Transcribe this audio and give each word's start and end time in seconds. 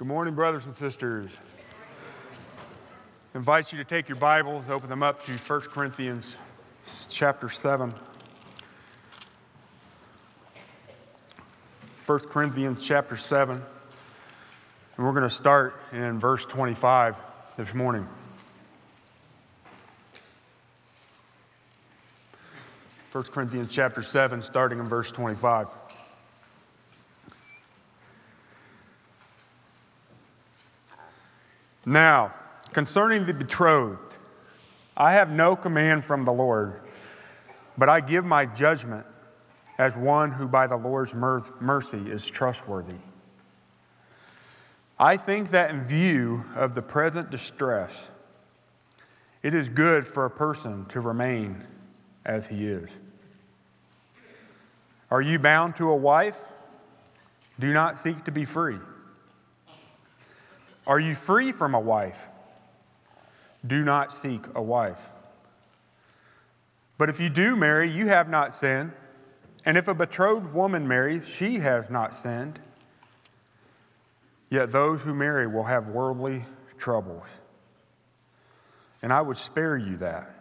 Good 0.00 0.08
morning, 0.08 0.34
brothers 0.34 0.64
and 0.64 0.74
sisters. 0.78 1.30
I 3.34 3.36
invite 3.36 3.70
you 3.70 3.76
to 3.76 3.84
take 3.84 4.08
your 4.08 4.16
Bibles, 4.16 4.64
open 4.70 4.88
them 4.88 5.02
up 5.02 5.26
to 5.26 5.32
1 5.32 5.60
Corinthians 5.60 6.36
chapter 7.10 7.50
7. 7.50 7.92
1 12.06 12.18
Corinthians 12.30 12.82
chapter 12.82 13.14
7. 13.14 13.56
And 14.96 15.06
we're 15.06 15.12
going 15.12 15.22
to 15.22 15.28
start 15.28 15.78
in 15.92 16.18
verse 16.18 16.46
25 16.46 17.18
this 17.58 17.74
morning. 17.74 18.08
First 23.10 23.32
Corinthians 23.32 23.70
chapter 23.70 24.00
7, 24.00 24.42
starting 24.44 24.78
in 24.78 24.88
verse 24.88 25.10
25. 25.10 25.66
Now, 31.90 32.32
concerning 32.72 33.26
the 33.26 33.34
betrothed, 33.34 34.14
I 34.96 35.14
have 35.14 35.28
no 35.28 35.56
command 35.56 36.04
from 36.04 36.24
the 36.24 36.32
Lord, 36.32 36.82
but 37.76 37.88
I 37.88 37.98
give 37.98 38.24
my 38.24 38.46
judgment 38.46 39.04
as 39.76 39.96
one 39.96 40.30
who 40.30 40.46
by 40.46 40.68
the 40.68 40.76
Lord's 40.76 41.14
mercy 41.14 42.08
is 42.08 42.30
trustworthy. 42.30 42.98
I 45.00 45.16
think 45.16 45.50
that 45.50 45.72
in 45.72 45.82
view 45.82 46.44
of 46.54 46.76
the 46.76 46.82
present 46.82 47.32
distress, 47.32 48.08
it 49.42 49.52
is 49.52 49.68
good 49.68 50.06
for 50.06 50.24
a 50.24 50.30
person 50.30 50.84
to 50.90 51.00
remain 51.00 51.64
as 52.24 52.46
he 52.46 52.68
is. 52.68 52.88
Are 55.10 55.22
you 55.22 55.40
bound 55.40 55.74
to 55.74 55.90
a 55.90 55.96
wife? 55.96 56.40
Do 57.58 57.72
not 57.72 57.98
seek 57.98 58.22
to 58.26 58.30
be 58.30 58.44
free. 58.44 58.78
Are 60.90 60.98
you 60.98 61.14
free 61.14 61.52
from 61.52 61.72
a 61.76 61.78
wife? 61.78 62.28
Do 63.64 63.84
not 63.84 64.12
seek 64.12 64.44
a 64.56 64.60
wife. 64.60 65.12
But 66.98 67.08
if 67.08 67.20
you 67.20 67.28
do 67.28 67.54
marry, 67.54 67.88
you 67.88 68.08
have 68.08 68.28
not 68.28 68.52
sinned. 68.52 68.90
And 69.64 69.78
if 69.78 69.86
a 69.86 69.94
betrothed 69.94 70.52
woman 70.52 70.88
marries, 70.88 71.28
she 71.28 71.60
has 71.60 71.90
not 71.90 72.16
sinned. 72.16 72.58
Yet 74.48 74.72
those 74.72 75.02
who 75.02 75.14
marry 75.14 75.46
will 75.46 75.62
have 75.62 75.86
worldly 75.86 76.44
troubles. 76.76 77.26
And 79.00 79.12
I 79.12 79.20
would 79.20 79.36
spare 79.36 79.76
you 79.76 79.96
that. 79.98 80.34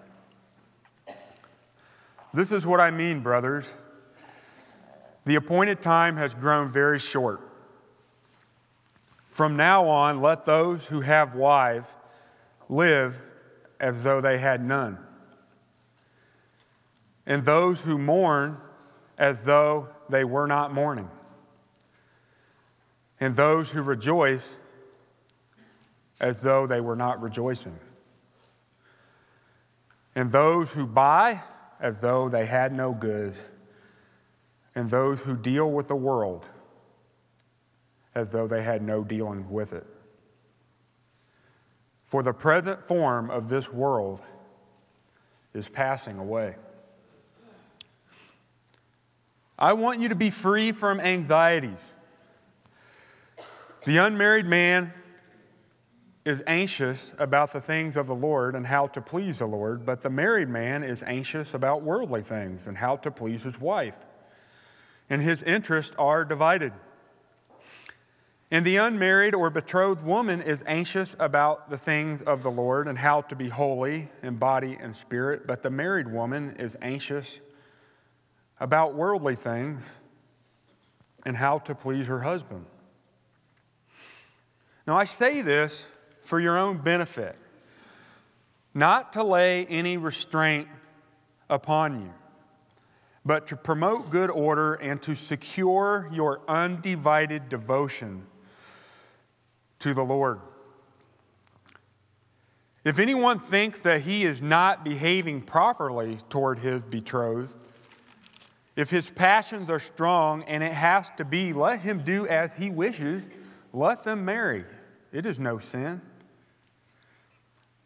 This 2.34 2.52
is 2.52 2.66
what 2.66 2.80
I 2.80 2.89
mean, 2.89 3.19
brothers. 3.19 3.72
The 5.25 5.36
appointed 5.36 5.84
time 5.84 6.17
has 6.17 6.34
grown 6.34 6.72
very 6.72 6.97
short. 6.97 7.48
From 9.30 9.55
now 9.55 9.88
on, 9.88 10.22
let 10.22 10.45
those 10.45 10.88
who 10.88 11.02
have 11.02 11.35
wives 11.35 11.88
live 12.67 13.22
as 13.80 14.03
though 14.03 14.19
they 14.19 14.39
had 14.39 14.61
none, 14.63 14.97
and 17.25 17.45
those 17.45 17.80
who 17.80 17.97
mourn 17.97 18.57
as 19.17 19.44
though 19.44 19.88
they 20.09 20.23
were 20.23 20.47
not 20.47 20.73
mourning. 20.73 21.09
And 23.22 23.35
those 23.35 23.69
who 23.69 23.81
rejoice 23.81 24.44
as 26.19 26.41
though 26.41 26.67
they 26.67 26.81
were 26.81 26.95
not 26.95 27.22
rejoicing, 27.22 27.80
and 30.16 30.31
those 30.31 30.72
who 30.72 30.88
buy 30.88 31.41
as 31.80 31.97
though 32.02 32.30
they 32.30 32.45
had 32.45 32.73
no 32.73 32.94
goods, 32.94 33.38
and 34.75 34.89
those 34.89 35.19
who 35.22 35.38
deal 35.38 35.69
with 35.69 35.88
the 35.88 35.95
world 35.95 36.45
as 38.15 38.31
though 38.31 38.47
they 38.47 38.63
had 38.63 38.81
no 38.81 39.03
dealing 39.03 39.49
with 39.49 39.73
it. 39.73 39.85
For 42.05 42.23
the 42.23 42.33
present 42.33 42.83
form 42.88 43.29
of 43.29 43.49
this 43.49 43.71
world 43.71 44.21
is 45.53 45.69
passing 45.69 46.17
away. 46.17 46.55
I 49.57 49.73
want 49.73 50.00
you 50.00 50.09
to 50.09 50.16
be 50.16 50.29
free 50.29 50.72
from 50.72 51.00
anxieties. 51.00 51.78
The 53.85 53.97
unmarried 53.97 54.45
man 54.45 54.94
is 56.25 56.41
anxious 56.47 57.13
about 57.17 57.53
the 57.53 57.61
things 57.61 57.95
of 57.95 58.07
the 58.07 58.16
Lord 58.16 58.55
and 58.55 58.66
how 58.67 58.88
to 58.88 59.01
please 59.01 59.39
the 59.39 59.47
Lord, 59.47 59.85
but 59.85 60.01
the 60.01 60.09
married 60.09 60.50
man 60.50 60.84
is 60.84 61.03
anxious 61.03 61.53
about 61.53 61.81
worldly 61.81 62.22
things 62.22 62.67
and 62.67 62.78
how 62.78 62.97
to 62.97 63.11
please 63.11 63.44
his 63.44 63.59
wife. 63.59 63.95
And 65.09 65.22
his 65.22 65.44
interests 65.44 65.95
are 65.97 66.23
divided. 66.23 66.72
And 68.51 68.65
the 68.65 68.77
unmarried 68.77 69.35
or 69.35 69.51
betrothed 69.51 70.03
woman 70.03 70.41
is 70.41 70.63
anxious 70.65 71.15
about 71.19 71.69
the 71.69 71.77
things 71.77 72.23
of 72.23 72.41
the 72.41 72.49
Lord 72.49 72.87
and 72.87 72.97
how 72.97 73.21
to 73.21 73.35
be 73.35 73.47
holy 73.47 74.09
in 74.23 74.37
body 74.37 74.75
and 74.79 74.95
spirit, 74.95 75.45
but 75.45 75.61
the 75.61 75.69
married 75.69 76.07
woman 76.07 76.55
is 76.57 76.75
anxious 76.81 77.39
about 78.59 78.95
worldly 78.95 79.35
things 79.35 79.83
and 81.25 81.37
how 81.37 81.59
to 81.59 81.75
please 81.75 82.07
her 82.07 82.21
husband. 82.21 82.65
Now, 84.87 84.97
I 84.97 85.03
say 85.03 85.41
this 85.41 85.85
for 86.23 86.39
your 86.39 86.57
own 86.57 86.79
benefit, 86.79 87.35
not 88.73 89.13
to 89.13 89.23
lay 89.23 89.67
any 89.67 89.97
restraint 89.97 90.67
upon 91.51 92.01
you, 92.01 92.13
but 93.23 93.47
to 93.49 93.55
promote 93.55 94.09
good 94.09 94.31
order 94.31 94.73
and 94.73 94.99
to 95.03 95.13
secure 95.13 96.09
your 96.11 96.41
undivided 96.47 97.49
devotion 97.49 98.25
to 99.79 99.94
the 99.94 100.03
Lord. 100.03 100.40
If 102.84 103.00
anyone 103.00 103.40
thinks 103.40 103.81
that 103.81 104.01
he 104.01 104.23
is 104.23 104.41
not 104.41 104.84
behaving 104.84 105.41
properly 105.41 106.17
toward 106.29 106.59
his 106.59 106.81
betrothed, 106.84 107.57
if 108.75 108.90
his 108.90 109.09
passions 109.09 109.69
are 109.69 109.79
strong 109.79 110.44
and 110.44 110.63
it 110.63 110.72
has 110.72 111.12
to 111.17 111.25
be, 111.25 111.51
let 111.51 111.81
him 111.81 112.03
do 112.03 112.25
as 112.28 112.53
he 112.53 112.69
wishes, 112.69 113.23
let 113.73 114.06
them 114.06 114.23
marry. 114.23 114.63
It 115.12 115.25
is 115.25 115.40
no 115.40 115.59
sin. 115.59 116.01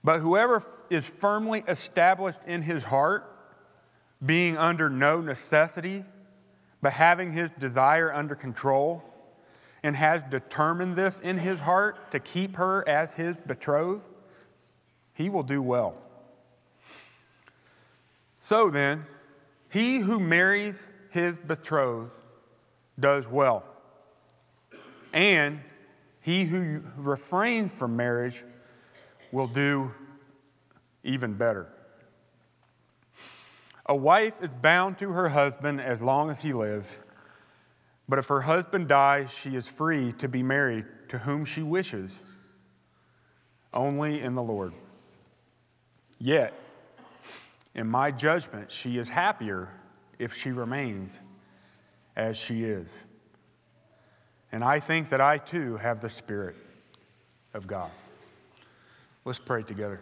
But 0.04 0.20
whoever 0.20 0.64
is 0.90 1.08
firmly 1.08 1.64
established 1.68 2.40
in 2.46 2.62
his 2.62 2.84
heart, 2.84 3.30
being 4.24 4.58
under 4.58 4.90
no 4.90 5.22
necessity, 5.22 6.06
but 6.82 6.94
having 6.94 7.34
his 7.34 7.50
desire 7.58 8.14
under 8.14 8.36
control, 8.36 9.04
and 9.84 9.96
has 9.96 10.24
determined 10.24 10.96
this 10.96 11.20
in 11.20 11.38
his 11.38 11.60
heart 11.60 12.12
to 12.12 12.20
keep 12.20 12.56
her 12.56 12.88
as 12.88 13.14
his 13.14 13.36
betrothed, 13.38 14.08
he 15.14 15.30
will 15.30 15.44
do 15.44 15.62
well. 15.62 15.96
So 18.40 18.70
then, 18.70 19.06
he 19.70 19.98
who 20.00 20.20
marries 20.20 20.88
his 21.12 21.38
betrothed 21.38 22.12
does 23.00 23.28
well. 23.28 23.64
And 25.12 25.60
he 26.22 26.46
who 26.46 26.82
refrains 26.98 27.78
from 27.78 27.96
marriage 27.96 28.44
will 29.32 29.48
do 29.48 29.94
even 31.04 31.34
better. 31.34 31.68
A 33.86 33.96
wife 33.96 34.42
is 34.42 34.54
bound 34.54 34.98
to 35.00 35.10
her 35.10 35.28
husband 35.28 35.82
as 35.82 36.02
long 36.02 36.30
as 36.30 36.40
he 36.40 36.54
lives, 36.54 36.98
but 38.08 38.20
if 38.20 38.28
her 38.28 38.42
husband 38.42 38.88
dies, 38.88 39.34
she 39.34 39.56
is 39.56 39.68
free 39.68 40.12
to 40.14 40.28
be 40.28 40.44
married 40.44 40.86
to 41.10 41.18
whom 41.18 41.46
she 41.46 41.62
wishes, 41.62 42.12
only 43.74 44.22
in 44.22 44.36
the 44.36 44.44
Lord. 44.44 44.74
Yet, 46.20 46.54
in 47.76 47.88
my 47.88 48.12
judgment, 48.12 48.72
she 48.72 48.98
is 48.98 49.10
happier 49.10 49.70
if 50.20 50.34
she 50.34 50.52
remains 50.52 51.18
as 52.16 52.38
she 52.38 52.64
is. 52.64 52.88
And 54.52 54.64
I 54.64 54.80
think 54.80 55.10
that 55.10 55.20
I 55.20 55.40
too 55.40 55.78
have 55.78 56.02
the 56.02 56.10
Spirit 56.10 56.56
of 57.54 57.66
God. 57.66 57.90
Let's 59.26 59.40
pray 59.40 59.64
together. 59.64 60.00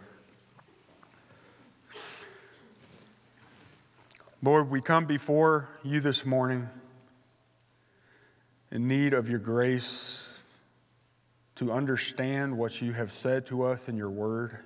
Lord, 4.42 4.68
we 4.70 4.80
come 4.80 5.06
before 5.06 5.68
you 5.82 6.00
this 6.00 6.26
morning 6.26 6.68
in 8.72 8.88
need 8.88 9.12
of 9.12 9.28
your 9.28 9.38
grace 9.38 10.40
to 11.56 11.70
understand 11.70 12.56
what 12.56 12.80
you 12.80 12.94
have 12.94 13.12
said 13.12 13.44
to 13.46 13.62
us 13.64 13.86
in 13.86 13.98
your 13.98 14.08
word. 14.08 14.56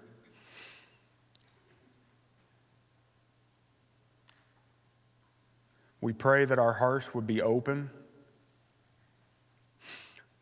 We 6.01 6.13
pray 6.13 6.45
that 6.45 6.61
our 6.61 6.75
hearts 6.75 7.13
would 7.15 7.27
be 7.27 7.43
open 7.43 7.91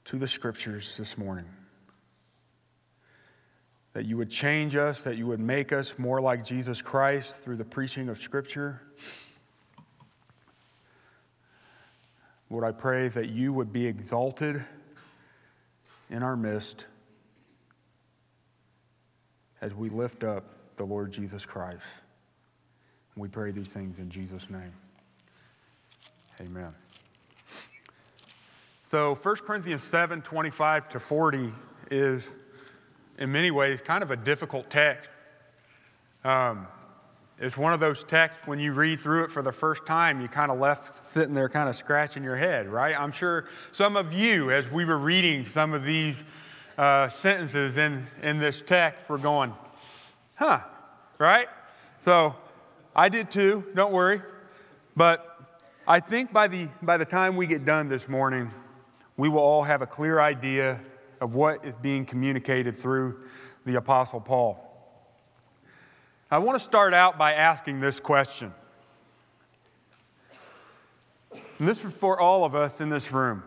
to 0.05 0.19
the 0.19 0.29
scriptures 0.29 0.99
this 0.99 1.17
morning. 1.17 1.47
That 3.95 4.05
you 4.05 4.19
would 4.19 4.31
change 4.31 4.77
us, 4.77 5.05
that 5.05 5.17
you 5.17 5.27
would 5.27 5.41
make 5.41 5.73
us 5.73 5.99
more 5.99 6.21
like 6.21 6.45
Jesus 6.45 6.83
Christ 6.83 7.35
through 7.37 7.57
the 7.57 7.65
preaching 7.65 8.11
of 8.11 8.19
scripture. 8.19 8.83
Lord, 12.55 12.63
I 12.63 12.71
pray 12.71 13.09
that 13.09 13.31
you 13.31 13.53
would 13.53 13.73
be 13.73 13.85
exalted 13.85 14.65
in 16.09 16.23
our 16.23 16.37
midst 16.37 16.87
as 19.61 19.75
we 19.75 19.89
lift 19.89 20.23
up 20.23 20.45
the 20.77 20.85
Lord 20.85 21.11
Jesus 21.11 21.45
Christ. 21.45 21.83
We 23.17 23.27
pray 23.27 23.51
these 23.51 23.73
things 23.73 23.99
in 23.99 24.09
Jesus' 24.09 24.49
name. 24.49 24.73
Amen. 26.41 26.73
So 28.89 29.17
1 29.17 29.37
Corinthians 29.39 29.83
7 29.83 30.23
25 30.23 30.91
to 30.91 31.01
40 31.01 31.53
is, 31.91 32.25
in 33.19 33.33
many 33.33 33.51
ways, 33.51 33.81
kind 33.81 34.05
of 34.05 34.13
a 34.13 34.17
difficult 34.17 34.71
text. 34.71 35.11
Um, 36.23 36.69
it's 37.39 37.57
one 37.57 37.73
of 37.73 37.81
those 37.81 38.05
texts 38.05 38.47
when 38.47 38.61
you 38.61 38.73
read 38.73 39.01
through 39.01 39.25
it 39.25 39.31
for 39.31 39.43
the 39.43 39.53
first 39.53 39.85
time, 39.87 40.21
you 40.21 40.29
kind 40.29 40.53
of 40.53 40.59
left 40.59 41.11
sitting 41.13 41.35
there 41.35 41.49
kind 41.49 41.69
of 41.69 41.75
scratching 41.75 42.23
your 42.23 42.37
head, 42.37 42.69
right? 42.69 42.99
I'm 42.99 43.11
sure 43.11 43.47
some 43.73 43.97
of 43.97 44.13
you, 44.13 44.53
as 44.53 44.71
we 44.71 44.85
were 44.85 44.99
reading 44.99 45.47
some 45.53 45.73
of 45.73 45.83
these 45.83 46.17
uh, 46.79 47.09
sentences 47.09 47.77
in, 47.77 48.07
in 48.23 48.39
this 48.39 48.63
text, 48.63 49.09
were 49.09 49.19
going, 49.19 49.53
huh, 50.37 50.61
right? 51.19 51.49
So 52.05 52.37
I 52.95 53.09
did 53.09 53.33
too, 53.33 53.65
don't 53.75 53.93
worry. 53.93 54.23
But 54.97 55.59
I 55.89 55.99
think 55.99 56.33
by 56.33 56.47
the, 56.47 56.69
by 56.83 56.99
the 56.99 57.05
time 57.05 57.37
we 57.37 57.49
get 57.49 57.65
done 57.65 57.89
this 57.89 58.09
morning, 58.09 58.53
we 59.17 59.29
will 59.29 59.41
all 59.41 59.65
have 59.65 59.83
a 59.83 59.87
clear 59.87 60.21
idea 60.21 60.81
of 61.21 61.35
what 61.35 61.65
is 61.65 61.75
being 61.77 62.07
communicated 62.07 62.77
through 62.77 63.25
the 63.65 63.75
Apostle 63.75 64.21
Paul. 64.21 64.74
I 66.35 66.39
want 66.39 66.59
to 66.59 66.65
start 66.65 66.93
out 66.93 67.17
by 67.17 67.35
asking 67.35 67.79
this 67.79 68.01
question. 68.01 68.53
And 71.61 71.69
this 71.69 71.85
is 71.85 71.93
for 71.93 72.19
all 72.19 72.45
of 72.45 72.57
us 72.57 72.81
in 72.81 72.89
this 72.89 73.13
room. 73.13 73.45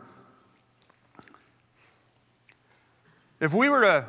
If 3.42 3.54
we 3.54 3.68
were 3.68 3.82
to 3.82 4.08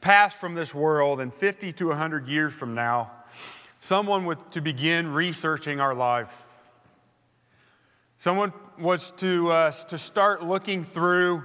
pass 0.00 0.34
from 0.34 0.56
this 0.56 0.74
world 0.74 1.20
and 1.20 1.32
50 1.32 1.72
to 1.74 1.86
100 1.90 2.26
years 2.26 2.52
from 2.52 2.74
now, 2.74 3.12
someone 3.80 4.24
was 4.24 4.38
to 4.50 4.60
begin 4.60 5.12
researching 5.12 5.78
our 5.78 5.94
life, 5.94 6.42
Someone 8.18 8.52
was 8.76 9.12
to, 9.18 9.52
uh, 9.52 9.70
to 9.70 9.98
start 9.98 10.42
looking 10.42 10.82
through 10.82 11.44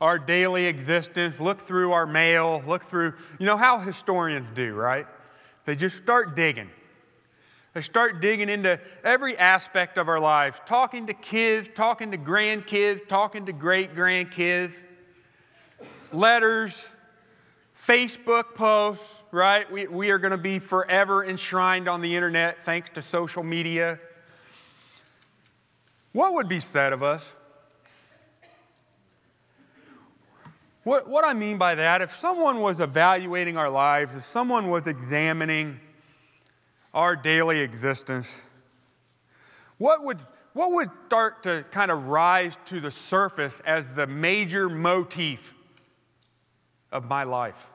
our 0.00 0.18
daily 0.18 0.66
existence, 0.66 1.38
look 1.38 1.60
through 1.60 1.92
our 1.92 2.04
mail, 2.04 2.64
look 2.66 2.82
through, 2.82 3.14
you 3.38 3.46
know 3.46 3.56
how 3.56 3.78
historians 3.78 4.48
do, 4.56 4.74
right? 4.74 5.06
They 5.68 5.76
just 5.76 5.98
start 5.98 6.34
digging. 6.34 6.70
They 7.74 7.82
start 7.82 8.22
digging 8.22 8.48
into 8.48 8.80
every 9.04 9.36
aspect 9.36 9.98
of 9.98 10.08
our 10.08 10.18
lives, 10.18 10.58
talking 10.64 11.08
to 11.08 11.12
kids, 11.12 11.68
talking 11.74 12.10
to 12.12 12.16
grandkids, 12.16 13.06
talking 13.06 13.44
to 13.44 13.52
great 13.52 13.94
grandkids, 13.94 14.72
letters, 16.10 16.86
Facebook 17.78 18.54
posts, 18.54 19.04
right? 19.30 19.70
We, 19.70 19.86
we 19.88 20.10
are 20.10 20.16
going 20.16 20.30
to 20.30 20.38
be 20.38 20.58
forever 20.58 21.22
enshrined 21.22 21.86
on 21.86 22.00
the 22.00 22.16
internet 22.16 22.64
thanks 22.64 22.88
to 22.94 23.02
social 23.02 23.42
media. 23.42 24.00
What 26.12 26.32
would 26.32 26.48
be 26.48 26.60
said 26.60 26.94
of 26.94 27.02
us? 27.02 27.22
What, 30.88 31.06
what 31.06 31.22
I 31.22 31.34
mean 31.34 31.58
by 31.58 31.74
that, 31.74 32.00
if 32.00 32.16
someone 32.16 32.60
was 32.60 32.80
evaluating 32.80 33.58
our 33.58 33.68
lives, 33.68 34.14
if 34.16 34.24
someone 34.24 34.70
was 34.70 34.86
examining 34.86 35.80
our 36.94 37.14
daily 37.14 37.60
existence, 37.60 38.26
what 39.76 40.02
would, 40.02 40.16
what 40.54 40.72
would 40.72 40.88
start 41.06 41.42
to 41.42 41.66
kind 41.72 41.90
of 41.90 42.06
rise 42.06 42.56
to 42.64 42.80
the 42.80 42.90
surface 42.90 43.60
as 43.66 43.84
the 43.96 44.06
major 44.06 44.70
motif 44.70 45.52
of 46.90 47.04
my 47.04 47.24
life? 47.24 47.66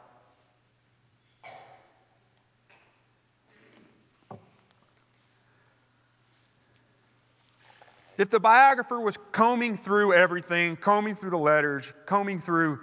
If 8.17 8.31
the 8.31 8.39
biographer 8.39 8.99
was 8.99 9.17
combing 9.31 9.77
through 9.77 10.13
everything, 10.13 10.77
combing 10.77 11.13
through 11.13 11.29
the 11.29 11.37
letters, 11.37 11.93
combing 12.07 12.39
through 12.39 12.79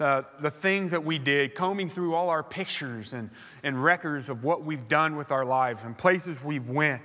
uh, 0.00 0.22
the 0.40 0.50
things 0.50 0.92
that 0.92 1.04
we 1.04 1.18
did, 1.18 1.54
combing 1.54 1.90
through 1.90 2.14
all 2.14 2.30
our 2.30 2.42
pictures 2.42 3.12
and, 3.12 3.30
and 3.62 3.82
records 3.82 4.28
of 4.28 4.44
what 4.44 4.62
we've 4.62 4.88
done 4.88 5.16
with 5.16 5.32
our 5.32 5.44
lives 5.44 5.80
and 5.84 5.96
places 5.98 6.42
we've 6.42 6.68
went. 6.68 7.02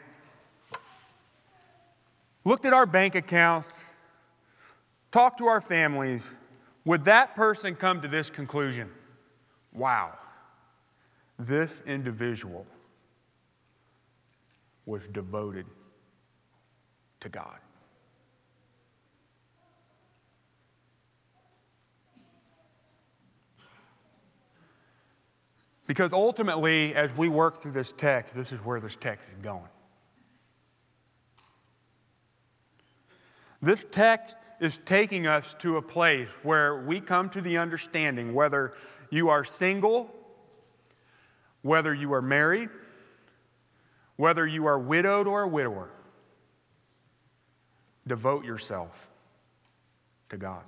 Looked 2.45 2.66
at 2.66 2.74
our 2.74 2.86
bank 2.86 3.16
accounts, 3.16 3.69
talked 5.12 5.40
to 5.40 5.48
our 5.48 5.62
families. 5.62 6.22
Would 6.86 7.06
that 7.06 7.36
person 7.36 7.75
come 7.75 8.01
to 8.01 8.07
this 8.07 8.30
conclusion? 8.30 8.92
Wow, 9.72 10.13
this 11.39 11.81
individual 11.88 12.66
was 14.86 15.07
devoted 15.07 15.66
to 17.22 17.30
God. 17.30 17.62
Because 25.94 26.12
ultimately, 26.12 26.95
as 26.95 27.16
we 27.16 27.30
work 27.30 27.62
through 27.62 27.74
this 27.74 27.92
text, 27.92 28.34
this 28.34 28.51
is 28.51 28.57
where 28.66 28.80
this 28.80 28.95
text 29.00 29.28
is 29.31 29.44
going. 29.44 29.69
This 33.62 33.86
text 33.92 34.36
is 34.60 34.80
taking 34.86 35.28
us 35.28 35.56
to 35.60 35.78
a 35.78 35.84
place 35.84 36.30
where 36.42 36.84
we 36.84 37.00
come 37.00 37.30
to 37.30 37.42
the 37.42 37.60
understanding 37.60 38.34
whether 38.34 38.74
you 39.12 39.30
are 39.30 39.45
single, 39.45 40.10
whether 41.62 41.94
you 41.94 42.12
are 42.13 42.24
married, 42.24 42.69
whether 44.16 44.48
you 44.48 44.66
are 44.66 44.80
widowed 44.80 45.28
or 45.28 45.44
a 45.44 45.48
widower, 45.48 45.92
devote 48.07 48.46
yourself 48.46 49.10
to 50.30 50.38
God. 50.38 50.63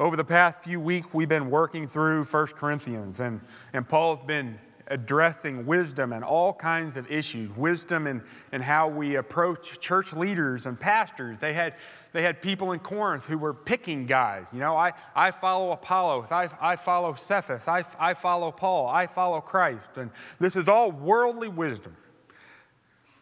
Over 0.00 0.16
the 0.16 0.24
past 0.24 0.60
few 0.60 0.78
weeks, 0.78 1.08
we've 1.12 1.28
been 1.28 1.50
working 1.50 1.88
through 1.88 2.22
1 2.22 2.46
Corinthians, 2.48 3.18
and, 3.18 3.40
and 3.72 3.88
Paul's 3.88 4.24
been 4.24 4.56
addressing 4.86 5.66
wisdom 5.66 6.12
and 6.12 6.22
all 6.22 6.52
kinds 6.52 6.96
of 6.96 7.10
issues 7.10 7.50
wisdom 7.56 8.06
and, 8.06 8.22
and 8.52 8.62
how 8.62 8.86
we 8.86 9.16
approach 9.16 9.80
church 9.80 10.12
leaders 10.12 10.66
and 10.66 10.78
pastors. 10.78 11.36
They 11.40 11.52
had, 11.52 11.74
they 12.12 12.22
had 12.22 12.40
people 12.40 12.70
in 12.70 12.78
Corinth 12.78 13.24
who 13.24 13.38
were 13.38 13.52
picking 13.52 14.06
guys. 14.06 14.46
You 14.52 14.60
know, 14.60 14.76
I, 14.76 14.92
I 15.16 15.32
follow 15.32 15.72
Apollos, 15.72 16.30
I, 16.30 16.48
I 16.60 16.76
follow 16.76 17.16
Cephas, 17.16 17.66
I, 17.66 17.84
I 17.98 18.14
follow 18.14 18.52
Paul, 18.52 18.86
I 18.86 19.08
follow 19.08 19.40
Christ. 19.40 19.96
And 19.96 20.12
this 20.38 20.54
is 20.54 20.68
all 20.68 20.92
worldly 20.92 21.48
wisdom. 21.48 21.96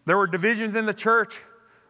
There 0.05 0.19
were 0.19 0.27
divisions 0.27 0.77
in 0.77 0.85
the 0.85 0.95
church 0.95 1.41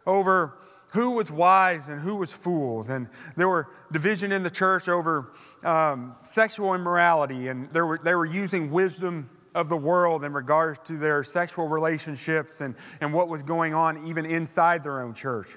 over 0.05 0.57
who 0.97 1.11
was 1.11 1.29
wise 1.29 1.83
and 1.87 2.01
who 2.01 2.15
was 2.15 2.33
fools. 2.33 2.89
And 2.89 3.07
there 3.35 3.47
were 3.47 3.67
division 3.91 4.31
in 4.31 4.41
the 4.41 4.49
church 4.49 4.89
over 4.89 5.31
um, 5.63 6.15
sexual 6.31 6.73
immorality, 6.73 7.49
and 7.49 7.71
they 7.71 7.81
were, 7.81 7.99
they 8.03 8.15
were 8.15 8.25
using 8.25 8.71
wisdom 8.71 9.29
of 9.53 9.69
the 9.69 9.77
world 9.77 10.23
in 10.23 10.33
regards 10.33 10.79
to 10.85 10.97
their 10.97 11.23
sexual 11.23 11.67
relationships 11.67 12.61
and, 12.61 12.73
and 12.99 13.13
what 13.13 13.29
was 13.29 13.43
going 13.43 13.75
on 13.75 14.07
even 14.07 14.25
inside 14.25 14.83
their 14.83 15.03
own 15.03 15.13
church. 15.13 15.49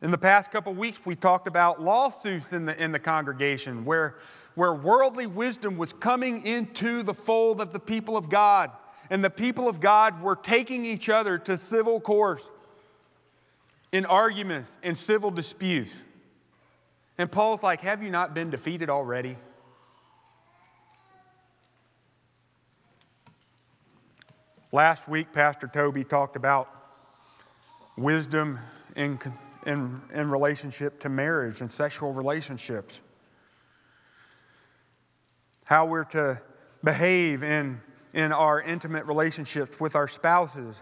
In 0.00 0.12
the 0.12 0.18
past 0.18 0.52
couple 0.52 0.72
weeks, 0.72 1.00
we 1.04 1.16
talked 1.16 1.48
about 1.48 1.82
lawsuits 1.82 2.52
in 2.52 2.66
the, 2.66 2.80
in 2.80 2.92
the 2.92 3.00
congregation 3.00 3.84
where, 3.84 4.14
where 4.54 4.72
worldly 4.72 5.26
wisdom 5.26 5.76
was 5.76 5.92
coming 5.92 6.46
into 6.46 7.02
the 7.02 7.14
fold 7.14 7.60
of 7.60 7.72
the 7.72 7.80
people 7.80 8.16
of 8.16 8.30
God. 8.30 8.70
And 9.10 9.24
the 9.24 9.30
people 9.30 9.68
of 9.68 9.80
God 9.80 10.22
were 10.22 10.36
taking 10.36 10.84
each 10.84 11.08
other 11.08 11.36
to 11.38 11.56
civil 11.56 11.98
courts 11.98 12.44
in 13.92 14.04
arguments 14.06 14.70
and 14.82 14.96
civil 14.96 15.30
disputes. 15.30 15.92
And 17.16 17.30
Paul's 17.30 17.62
like, 17.62 17.80
Have 17.80 18.02
you 18.02 18.10
not 18.10 18.34
been 18.34 18.50
defeated 18.50 18.90
already? 18.90 19.36
Last 24.70 25.08
week, 25.08 25.32
Pastor 25.32 25.66
Toby 25.66 26.04
talked 26.04 26.36
about 26.36 26.70
wisdom 27.96 28.58
in, 28.96 29.18
in, 29.64 30.00
in 30.12 30.30
relationship 30.30 31.00
to 31.00 31.08
marriage 31.08 31.62
and 31.62 31.70
sexual 31.70 32.12
relationships. 32.12 33.00
How 35.64 35.86
we're 35.86 36.04
to 36.04 36.40
behave 36.84 37.42
in 37.42 37.80
in 38.14 38.32
our 38.32 38.60
intimate 38.60 39.04
relationships 39.04 39.78
with 39.78 39.94
our 39.94 40.08
spouses, 40.08 40.76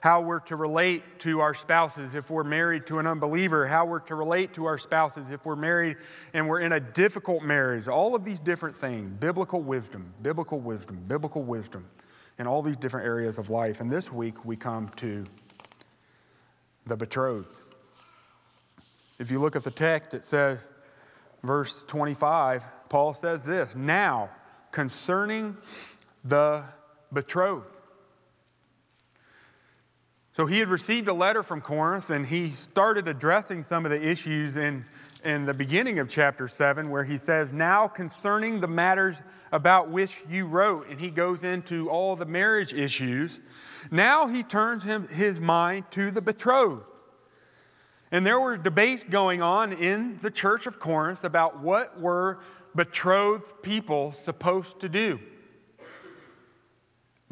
how 0.00 0.20
we're 0.20 0.40
to 0.40 0.56
relate 0.56 1.20
to 1.20 1.40
our 1.40 1.54
spouses 1.54 2.14
if 2.14 2.28
we're 2.30 2.44
married 2.44 2.86
to 2.86 2.98
an 2.98 3.06
unbeliever, 3.06 3.66
how 3.66 3.84
we're 3.84 4.00
to 4.00 4.14
relate 4.14 4.54
to 4.54 4.64
our 4.64 4.78
spouses 4.78 5.24
if 5.30 5.44
we're 5.44 5.56
married 5.56 5.96
and 6.34 6.48
we're 6.48 6.60
in 6.60 6.72
a 6.72 6.80
difficult 6.80 7.42
marriage, 7.42 7.86
all 7.86 8.14
of 8.14 8.24
these 8.24 8.40
different 8.40 8.76
things 8.76 9.10
biblical 9.20 9.62
wisdom, 9.62 10.12
biblical 10.22 10.58
wisdom, 10.58 10.98
biblical 11.06 11.42
wisdom 11.42 11.86
in 12.38 12.46
all 12.46 12.62
these 12.62 12.76
different 12.76 13.06
areas 13.06 13.38
of 13.38 13.50
life. 13.50 13.80
And 13.80 13.90
this 13.90 14.10
week 14.10 14.44
we 14.44 14.56
come 14.56 14.88
to 14.96 15.24
the 16.86 16.96
betrothed. 16.96 17.60
If 19.18 19.30
you 19.30 19.40
look 19.40 19.54
at 19.54 19.62
the 19.62 19.70
text, 19.70 20.14
it 20.14 20.24
says, 20.24 20.58
verse 21.44 21.84
25, 21.84 22.64
Paul 22.88 23.14
says 23.14 23.44
this 23.44 23.74
Now, 23.76 24.30
concerning 24.72 25.56
the 26.24 26.64
betrothed. 27.12 27.68
So 30.34 30.46
he 30.46 30.60
had 30.60 30.68
received 30.68 31.08
a 31.08 31.12
letter 31.12 31.42
from 31.42 31.60
Corinth 31.60 32.08
and 32.08 32.26
he 32.26 32.50
started 32.50 33.06
addressing 33.06 33.62
some 33.62 33.84
of 33.84 33.90
the 33.90 34.02
issues 34.02 34.56
in, 34.56 34.86
in 35.24 35.44
the 35.44 35.52
beginning 35.52 35.98
of 35.98 36.08
chapter 36.08 36.48
7, 36.48 36.88
where 36.88 37.04
he 37.04 37.18
says, 37.18 37.52
Now 37.52 37.86
concerning 37.86 38.60
the 38.60 38.68
matters 38.68 39.20
about 39.52 39.90
which 39.90 40.22
you 40.30 40.46
wrote, 40.46 40.88
and 40.88 40.98
he 40.98 41.10
goes 41.10 41.44
into 41.44 41.90
all 41.90 42.16
the 42.16 42.24
marriage 42.24 42.72
issues. 42.72 43.40
Now 43.90 44.26
he 44.26 44.42
turns 44.42 44.84
him, 44.84 45.06
his 45.08 45.38
mind 45.38 45.90
to 45.90 46.10
the 46.10 46.22
betrothed. 46.22 46.88
And 48.10 48.26
there 48.26 48.40
were 48.40 48.56
debates 48.56 49.04
going 49.04 49.42
on 49.42 49.72
in 49.72 50.18
the 50.22 50.30
church 50.30 50.66
of 50.66 50.78
Corinth 50.78 51.24
about 51.24 51.60
what 51.60 52.00
were 52.00 52.40
betrothed 52.74 53.62
people 53.62 54.14
supposed 54.24 54.80
to 54.80 54.88
do. 54.88 55.20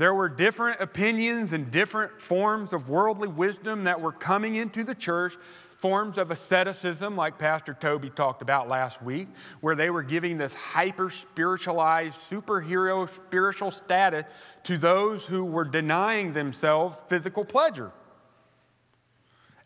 There 0.01 0.15
were 0.15 0.31
different 0.31 0.81
opinions 0.81 1.53
and 1.53 1.71
different 1.71 2.23
forms 2.23 2.73
of 2.73 2.89
worldly 2.89 3.29
wisdom 3.29 3.85
that 3.85 4.01
were 4.01 4.13
coming 4.13 4.55
into 4.55 4.83
the 4.83 4.95
church, 4.95 5.35
forms 5.77 6.17
of 6.17 6.31
asceticism, 6.31 7.17
like 7.17 7.37
Pastor 7.37 7.77
Toby 7.79 8.09
talked 8.09 8.41
about 8.41 8.67
last 8.67 9.03
week, 9.03 9.29
where 9.61 9.75
they 9.75 9.91
were 9.91 10.03
giving 10.03 10.39
this 10.39 10.55
hyper 10.55 11.11
spiritualized, 11.11 12.17
superhero 12.31 13.15
spiritual 13.15 13.71
status 13.73 14.25
to 14.65 14.79
those 14.79 15.27
who 15.27 15.45
were 15.45 15.67
denying 15.67 16.33
themselves 16.33 16.97
physical 17.07 17.45
pleasure. 17.45 17.93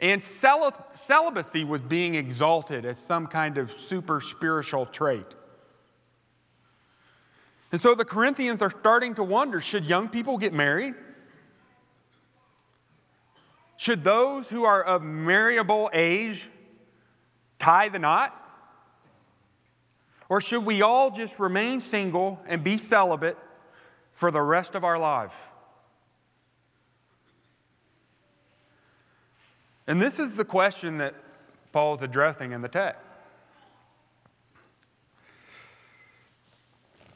And 0.00 0.20
celibacy 0.20 1.62
was 1.62 1.80
being 1.82 2.16
exalted 2.16 2.84
as 2.84 2.98
some 3.06 3.28
kind 3.28 3.56
of 3.56 3.72
super 3.88 4.20
spiritual 4.20 4.86
trait. 4.86 5.26
And 7.74 7.82
so 7.82 7.96
the 7.96 8.04
Corinthians 8.04 8.62
are 8.62 8.70
starting 8.70 9.16
to 9.16 9.24
wonder 9.24 9.60
should 9.60 9.84
young 9.84 10.08
people 10.08 10.38
get 10.38 10.52
married? 10.52 10.94
Should 13.76 14.04
those 14.04 14.48
who 14.48 14.62
are 14.62 14.80
of 14.80 15.02
marriable 15.02 15.90
age 15.92 16.48
tie 17.58 17.88
the 17.88 17.98
knot? 17.98 18.32
Or 20.28 20.40
should 20.40 20.64
we 20.64 20.82
all 20.82 21.10
just 21.10 21.40
remain 21.40 21.80
single 21.80 22.38
and 22.46 22.62
be 22.62 22.78
celibate 22.78 23.36
for 24.12 24.30
the 24.30 24.40
rest 24.40 24.76
of 24.76 24.84
our 24.84 24.96
lives? 24.96 25.34
And 29.88 30.00
this 30.00 30.20
is 30.20 30.36
the 30.36 30.44
question 30.44 30.98
that 30.98 31.16
Paul 31.72 31.96
is 31.96 32.02
addressing 32.02 32.52
in 32.52 32.62
the 32.62 32.68
text. 32.68 33.03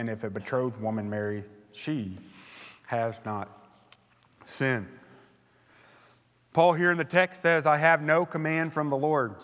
and 0.00 0.08
if 0.08 0.24
a 0.24 0.30
betrothed 0.30 0.80
woman 0.80 1.10
marries, 1.10 1.44
she 1.72 2.16
has 2.86 3.14
not 3.26 3.50
sinned. 4.46 4.88
Paul 6.54 6.72
here 6.72 6.90
in 6.90 6.96
the 6.96 7.04
text 7.04 7.42
says, 7.42 7.66
I 7.66 7.76
have 7.76 8.00
no 8.00 8.24
command 8.24 8.72
from 8.72 8.88
the 8.88 8.96
Lord. 8.96 9.34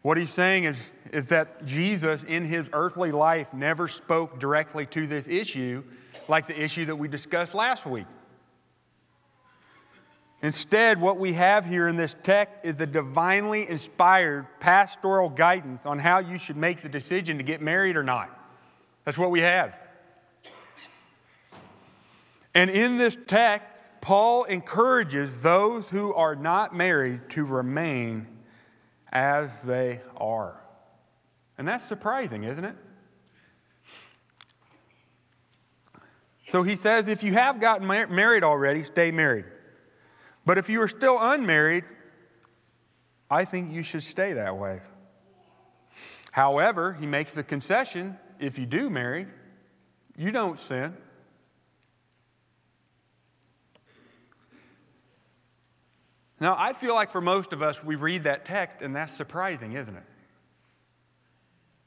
What 0.00 0.16
he's 0.16 0.32
saying 0.32 0.64
is, 0.64 0.78
is 1.12 1.26
that 1.26 1.66
Jesus, 1.66 2.22
in 2.22 2.46
his 2.46 2.66
earthly 2.72 3.12
life, 3.12 3.52
never 3.52 3.88
spoke 3.88 4.40
directly 4.40 4.86
to 4.86 5.06
this 5.06 5.28
issue 5.28 5.84
like 6.28 6.46
the 6.46 6.58
issue 6.58 6.86
that 6.86 6.96
we 6.96 7.06
discussed 7.06 7.52
last 7.52 7.84
week. 7.84 8.06
Instead, 10.40 10.98
what 10.98 11.18
we 11.18 11.34
have 11.34 11.66
here 11.66 11.88
in 11.88 11.96
this 11.96 12.16
text 12.22 12.54
is 12.62 12.76
the 12.76 12.86
divinely 12.86 13.68
inspired 13.68 14.46
pastoral 14.60 15.28
guidance 15.28 15.84
on 15.84 15.98
how 15.98 16.20
you 16.20 16.38
should 16.38 16.56
make 16.56 16.80
the 16.80 16.88
decision 16.88 17.36
to 17.36 17.42
get 17.42 17.60
married 17.60 17.96
or 17.96 18.02
not. 18.02 18.35
That's 19.06 19.16
what 19.16 19.30
we 19.30 19.40
have. 19.40 19.78
And 22.54 22.68
in 22.68 22.98
this 22.98 23.16
text, 23.26 23.80
Paul 24.00 24.44
encourages 24.44 25.42
those 25.42 25.88
who 25.88 26.12
are 26.12 26.34
not 26.34 26.74
married 26.74 27.30
to 27.30 27.44
remain 27.44 28.26
as 29.12 29.48
they 29.64 30.00
are. 30.16 30.60
And 31.56 31.66
that's 31.68 31.84
surprising, 31.84 32.44
isn't 32.44 32.64
it? 32.64 32.76
So 36.48 36.64
he 36.64 36.74
says 36.74 37.08
if 37.08 37.22
you 37.22 37.32
have 37.32 37.60
gotten 37.60 37.86
married 37.86 38.42
already, 38.42 38.82
stay 38.82 39.12
married. 39.12 39.44
But 40.44 40.58
if 40.58 40.68
you 40.68 40.82
are 40.82 40.88
still 40.88 41.18
unmarried, 41.20 41.84
I 43.30 43.44
think 43.44 43.72
you 43.72 43.84
should 43.84 44.02
stay 44.02 44.32
that 44.32 44.56
way. 44.56 44.80
However, 46.32 46.92
he 46.94 47.06
makes 47.06 47.30
the 47.30 47.44
concession 47.44 48.18
if 48.38 48.58
you 48.58 48.66
do 48.66 48.90
marry, 48.90 49.26
you 50.16 50.30
don't 50.30 50.58
sin. 50.60 50.96
Now, 56.38 56.54
I 56.58 56.74
feel 56.74 56.94
like 56.94 57.12
for 57.12 57.20
most 57.20 57.52
of 57.52 57.62
us, 57.62 57.82
we 57.82 57.96
read 57.96 58.24
that 58.24 58.44
text 58.44 58.82
and 58.82 58.94
that's 58.94 59.16
surprising, 59.16 59.72
isn't 59.72 59.96
it? 59.96 60.02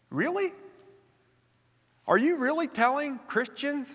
Really? 0.10 0.51
Are 2.08 2.18
you 2.18 2.38
really 2.38 2.68
telling 2.68 3.20
Christians 3.27 3.88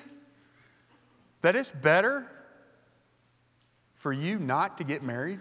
that 1.42 1.56
it's 1.56 1.72
better 1.72 2.30
for 3.96 4.12
you 4.12 4.38
not 4.38 4.78
to 4.78 4.84
get 4.84 5.02
married? 5.02 5.40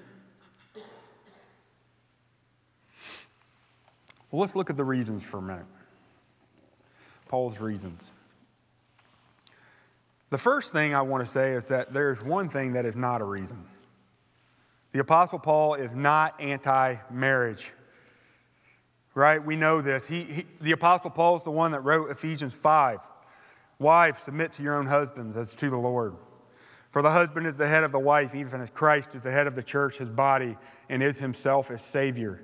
Well, 4.32 4.42
let's 4.42 4.56
look 4.56 4.72
at 4.72 4.78
the 4.78 4.84
reasons 4.84 5.24
for 5.24 5.38
a 5.38 5.42
minute. 5.44 5.68
Paul's 7.28 7.60
reasons. 7.60 8.12
The 10.30 10.38
first 10.38 10.72
thing 10.72 10.96
I 10.96 11.02
want 11.02 11.26
to 11.26 11.32
say 11.32 11.54
is 11.54 11.68
that 11.68 11.94
there's 11.94 12.22
one 12.24 12.50
thing 12.50 12.74
that 12.74 12.86
is 12.86 12.96
not 12.96 13.22
a 13.22 13.24
reason. 13.24 13.66
The 14.92 15.00
Apostle 15.00 15.40
Paul 15.40 15.76
is 15.76 15.92
not 15.94 16.40
anti 16.40 16.96
marriage. 17.12 17.72
Right? 19.16 19.44
We 19.44 19.56
know 19.56 19.82
this. 19.82 20.08
He, 20.08 20.24
he, 20.24 20.46
the 20.60 20.72
Apostle 20.72 21.12
Paul 21.12 21.38
is 21.38 21.44
the 21.44 21.52
one 21.52 21.72
that 21.72 21.82
wrote 21.82 22.10
Ephesians 22.10 22.54
5. 22.54 23.00
Wives, 23.78 24.24
submit 24.24 24.54
to 24.54 24.64
your 24.64 24.76
own 24.76 24.88
husbands 24.88 25.38
as 25.38 25.56
to 25.58 25.70
the 25.70 25.78
Lord. 25.78 26.16
For 26.90 27.02
the 27.02 27.12
husband 27.12 27.48
is 27.48 27.56
the 27.56 27.68
head 27.68 27.84
of 27.84 27.92
the 27.92 28.00
wife, 28.00 28.36
even 28.36 28.62
as 28.62 28.70
Christ 28.70 29.16
is 29.16 29.22
the 29.22 29.32
head 29.32 29.48
of 29.48 29.56
the 29.56 29.64
church, 29.64 29.98
his 29.98 30.12
body, 30.12 30.58
and 30.90 31.02
is 31.02 31.20
himself 31.20 31.72
as 31.72 31.82
Savior. 31.82 32.44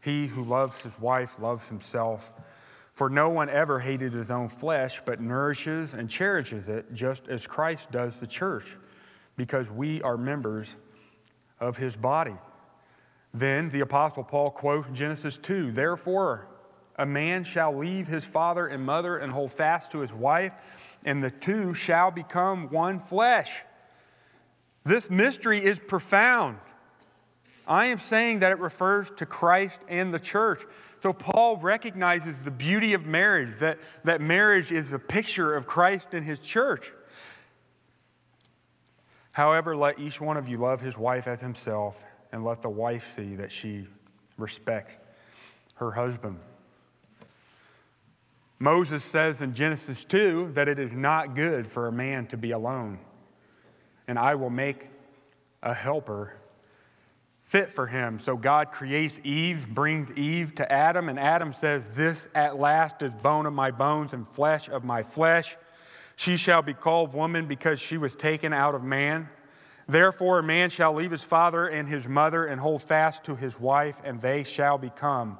He 0.00 0.26
who 0.26 0.44
loves 0.44 0.82
his 0.82 0.98
wife 0.98 1.38
loves 1.38 1.68
himself. 1.68 2.32
For 2.92 3.08
no 3.08 3.30
one 3.30 3.48
ever 3.48 3.78
hated 3.78 4.12
his 4.12 4.30
own 4.30 4.48
flesh, 4.48 5.00
but 5.04 5.20
nourishes 5.20 5.94
and 5.94 6.10
cherishes 6.10 6.68
it, 6.68 6.92
just 6.92 7.28
as 7.28 7.46
Christ 7.46 7.90
does 7.92 8.18
the 8.18 8.26
church, 8.26 8.76
because 9.36 9.70
we 9.70 10.02
are 10.02 10.16
members 10.16 10.74
of 11.60 11.76
his 11.76 11.94
body. 11.94 12.36
Then 13.32 13.70
the 13.70 13.80
Apostle 13.80 14.24
Paul 14.24 14.50
quotes 14.50 14.88
Genesis 14.92 15.38
2 15.38 15.72
Therefore, 15.72 16.48
a 16.96 17.06
man 17.06 17.44
shall 17.44 17.76
leave 17.76 18.08
his 18.08 18.24
father 18.24 18.66
and 18.66 18.84
mother 18.84 19.16
and 19.16 19.32
hold 19.32 19.52
fast 19.52 19.92
to 19.92 20.00
his 20.00 20.12
wife, 20.12 20.52
and 21.04 21.22
the 21.22 21.30
two 21.30 21.74
shall 21.74 22.10
become 22.10 22.68
one 22.70 22.98
flesh. 22.98 23.62
This 24.84 25.08
mystery 25.08 25.64
is 25.64 25.78
profound. 25.78 26.58
I 27.68 27.86
am 27.86 27.98
saying 27.98 28.40
that 28.40 28.50
it 28.50 28.58
refers 28.58 29.10
to 29.12 29.26
Christ 29.26 29.82
and 29.88 30.12
the 30.12 30.18
church. 30.18 30.62
So 31.02 31.12
Paul 31.12 31.58
recognizes 31.58 32.34
the 32.44 32.50
beauty 32.50 32.94
of 32.94 33.06
marriage, 33.06 33.58
that, 33.60 33.78
that 34.04 34.20
marriage 34.20 34.72
is 34.72 34.92
a 34.92 34.98
picture 34.98 35.54
of 35.54 35.66
Christ 35.66 36.08
and 36.12 36.24
his 36.24 36.40
church. 36.40 36.92
However, 39.32 39.76
let 39.76 40.00
each 40.00 40.20
one 40.20 40.36
of 40.36 40.48
you 40.48 40.56
love 40.56 40.80
his 40.80 40.98
wife 40.98 41.28
as 41.28 41.40
himself, 41.40 42.04
and 42.32 42.42
let 42.42 42.62
the 42.62 42.68
wife 42.68 43.12
see 43.14 43.36
that 43.36 43.52
she 43.52 43.86
respects 44.36 44.96
her 45.76 45.92
husband. 45.92 46.40
Moses 48.58 49.04
says 49.04 49.40
in 49.40 49.54
Genesis 49.54 50.04
2 50.04 50.52
that 50.54 50.66
it 50.66 50.80
is 50.80 50.90
not 50.90 51.36
good 51.36 51.66
for 51.66 51.86
a 51.86 51.92
man 51.92 52.26
to 52.26 52.36
be 52.36 52.50
alone, 52.50 52.98
and 54.08 54.18
I 54.18 54.34
will 54.34 54.50
make 54.50 54.88
a 55.62 55.72
helper 55.72 56.34
fit 57.48 57.72
for 57.72 57.86
him. 57.86 58.20
So 58.20 58.36
God 58.36 58.70
creates 58.70 59.18
Eve, 59.24 59.68
brings 59.74 60.12
Eve 60.14 60.54
to 60.56 60.70
Adam, 60.70 61.08
and 61.08 61.18
Adam 61.18 61.54
says, 61.54 61.88
This 61.88 62.28
at 62.34 62.60
last 62.60 63.02
is 63.02 63.10
bone 63.10 63.46
of 63.46 63.54
my 63.54 63.70
bones 63.70 64.12
and 64.12 64.28
flesh 64.28 64.68
of 64.68 64.84
my 64.84 65.02
flesh. 65.02 65.56
She 66.14 66.36
shall 66.36 66.60
be 66.60 66.74
called 66.74 67.14
woman 67.14 67.46
because 67.46 67.80
she 67.80 67.96
was 67.96 68.14
taken 68.14 68.52
out 68.52 68.74
of 68.74 68.84
man. 68.84 69.30
Therefore, 69.88 70.40
a 70.40 70.42
man 70.42 70.68
shall 70.68 70.92
leave 70.92 71.10
his 71.10 71.22
father 71.22 71.66
and 71.66 71.88
his 71.88 72.06
mother 72.06 72.44
and 72.44 72.60
hold 72.60 72.82
fast 72.82 73.24
to 73.24 73.34
his 73.34 73.58
wife, 73.58 74.02
and 74.04 74.20
they 74.20 74.44
shall 74.44 74.76
become 74.76 75.38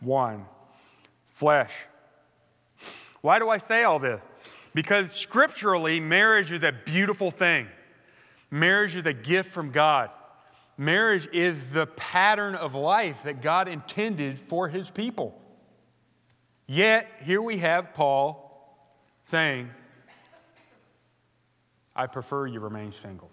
one 0.00 0.46
flesh. 1.26 1.84
Why 3.20 3.38
do 3.38 3.50
I 3.50 3.58
say 3.58 3.84
all 3.84 3.98
this? 3.98 4.22
Because 4.72 5.12
scripturally, 5.12 6.00
marriage 6.00 6.50
is 6.50 6.62
a 6.62 6.72
beautiful 6.72 7.30
thing. 7.30 7.68
Marriage 8.50 8.96
is 8.96 9.04
a 9.04 9.12
gift 9.12 9.50
from 9.50 9.70
God. 9.70 10.08
Marriage 10.82 11.28
is 11.32 11.54
the 11.70 11.86
pattern 11.86 12.56
of 12.56 12.74
life 12.74 13.22
that 13.22 13.40
God 13.40 13.68
intended 13.68 14.40
for 14.40 14.68
his 14.68 14.90
people. 14.90 15.40
Yet, 16.66 17.08
here 17.22 17.40
we 17.40 17.58
have 17.58 17.94
Paul 17.94 18.82
saying, 19.26 19.70
I 21.94 22.08
prefer 22.08 22.48
you 22.48 22.58
remain 22.58 22.90
single. 22.90 23.30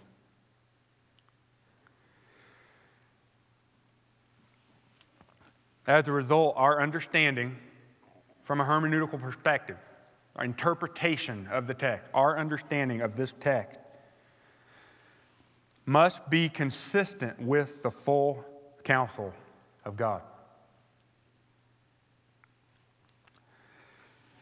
As 5.88 6.08
a 6.08 6.12
result, 6.12 6.54
our 6.56 6.84
understanding 6.84 7.58
from 8.44 8.62
a 8.62 8.64
hermeneutical 8.64 9.20
perspective, 9.20 9.80
our 10.36 10.46
interpretation 10.46 11.48
of 11.52 11.66
the 11.66 11.74
text, 11.74 12.12
our 12.14 12.38
understanding 12.38 13.02
of 13.02 13.16
this 13.16 13.34
text 13.40 13.80
must 15.90 16.30
be 16.30 16.48
consistent 16.48 17.42
with 17.42 17.82
the 17.82 17.90
full 17.90 18.46
counsel 18.84 19.34
of 19.84 19.98
God. 19.98 20.22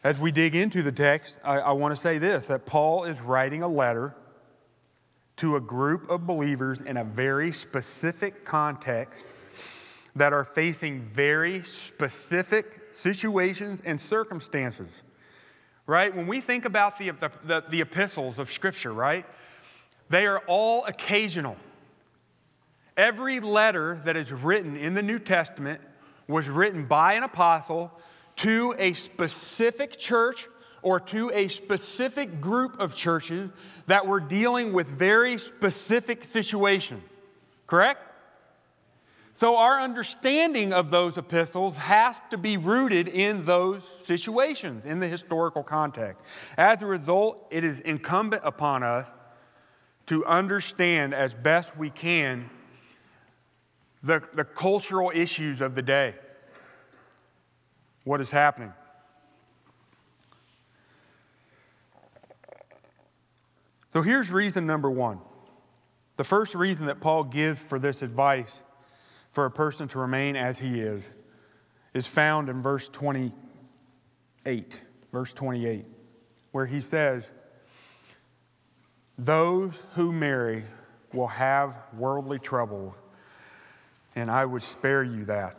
As 0.04 0.18
we 0.18 0.30
dig 0.30 0.54
into 0.54 0.82
the 0.82 0.92
text, 0.92 1.38
I, 1.42 1.58
I 1.58 1.72
want 1.72 1.94
to 1.94 2.00
say 2.00 2.18
this 2.18 2.48
that 2.48 2.66
Paul 2.66 3.04
is 3.04 3.18
writing 3.22 3.62
a 3.62 3.68
letter 3.68 4.14
to 5.38 5.56
a 5.56 5.60
group 5.60 6.10
of 6.10 6.26
believers 6.26 6.82
in 6.82 6.98
a 6.98 7.04
very 7.04 7.50
specific 7.50 8.44
context 8.44 9.24
that 10.16 10.34
are 10.34 10.44
facing 10.44 11.00
very 11.00 11.62
specific 11.62 12.88
situations 12.92 13.80
and 13.86 13.98
circumstances. 13.98 15.02
Right? 15.86 16.14
When 16.14 16.26
we 16.26 16.42
think 16.42 16.66
about 16.66 16.98
the, 16.98 17.12
the, 17.12 17.30
the, 17.44 17.64
the 17.70 17.80
epistles 17.80 18.38
of 18.38 18.52
Scripture, 18.52 18.92
right? 18.92 19.24
They 20.10 20.26
are 20.26 20.38
all 20.46 20.84
occasional. 20.86 21.56
Every 22.96 23.40
letter 23.40 24.00
that 24.04 24.16
is 24.16 24.32
written 24.32 24.76
in 24.76 24.94
the 24.94 25.02
New 25.02 25.18
Testament 25.18 25.80
was 26.26 26.48
written 26.48 26.86
by 26.86 27.14
an 27.14 27.22
apostle 27.22 27.92
to 28.36 28.74
a 28.78 28.94
specific 28.94 29.98
church 29.98 30.48
or 30.82 31.00
to 31.00 31.30
a 31.34 31.48
specific 31.48 32.40
group 32.40 32.78
of 32.78 32.94
churches 32.94 33.50
that 33.86 34.06
were 34.06 34.20
dealing 34.20 34.72
with 34.72 34.86
very 34.86 35.38
specific 35.38 36.24
situations. 36.24 37.02
Correct? 37.66 38.04
So, 39.36 39.56
our 39.56 39.80
understanding 39.80 40.72
of 40.72 40.90
those 40.90 41.16
epistles 41.16 41.76
has 41.76 42.20
to 42.30 42.36
be 42.36 42.56
rooted 42.56 43.06
in 43.06 43.44
those 43.44 43.82
situations, 44.02 44.84
in 44.84 44.98
the 44.98 45.06
historical 45.06 45.62
context. 45.62 46.20
As 46.56 46.82
a 46.82 46.86
result, 46.86 47.46
it 47.50 47.62
is 47.62 47.78
incumbent 47.80 48.42
upon 48.44 48.82
us 48.82 49.08
to 50.08 50.24
understand 50.24 51.14
as 51.14 51.34
best 51.34 51.76
we 51.76 51.90
can 51.90 52.50
the, 54.02 54.26
the 54.34 54.44
cultural 54.44 55.12
issues 55.14 55.60
of 55.60 55.74
the 55.74 55.82
day. 55.82 56.14
What 58.04 58.20
is 58.20 58.30
happening? 58.30 58.72
So, 63.92 64.00
here's 64.02 64.30
reason 64.30 64.66
number 64.66 64.90
one. 64.90 65.20
The 66.16 66.24
first 66.24 66.54
reason 66.54 66.86
that 66.86 67.00
Paul 67.00 67.24
gives 67.24 67.60
for 67.60 67.78
this 67.78 68.02
advice 68.02 68.62
for 69.30 69.44
a 69.44 69.50
person 69.50 69.88
to 69.88 69.98
remain 69.98 70.36
as 70.36 70.58
he 70.58 70.80
is 70.80 71.02
is 71.92 72.06
found 72.06 72.48
in 72.48 72.62
verse 72.62 72.88
28. 72.88 74.80
Verse 75.12 75.32
28, 75.32 75.86
where 76.52 76.66
he 76.66 76.80
says, 76.80 77.30
Those 79.18 79.80
who 79.94 80.12
marry 80.12 80.64
will 81.12 81.26
have 81.26 81.74
worldly 81.92 82.38
trouble, 82.38 82.94
and 84.14 84.30
I 84.30 84.44
would 84.44 84.62
spare 84.62 85.02
you 85.02 85.24
that. 85.24 85.56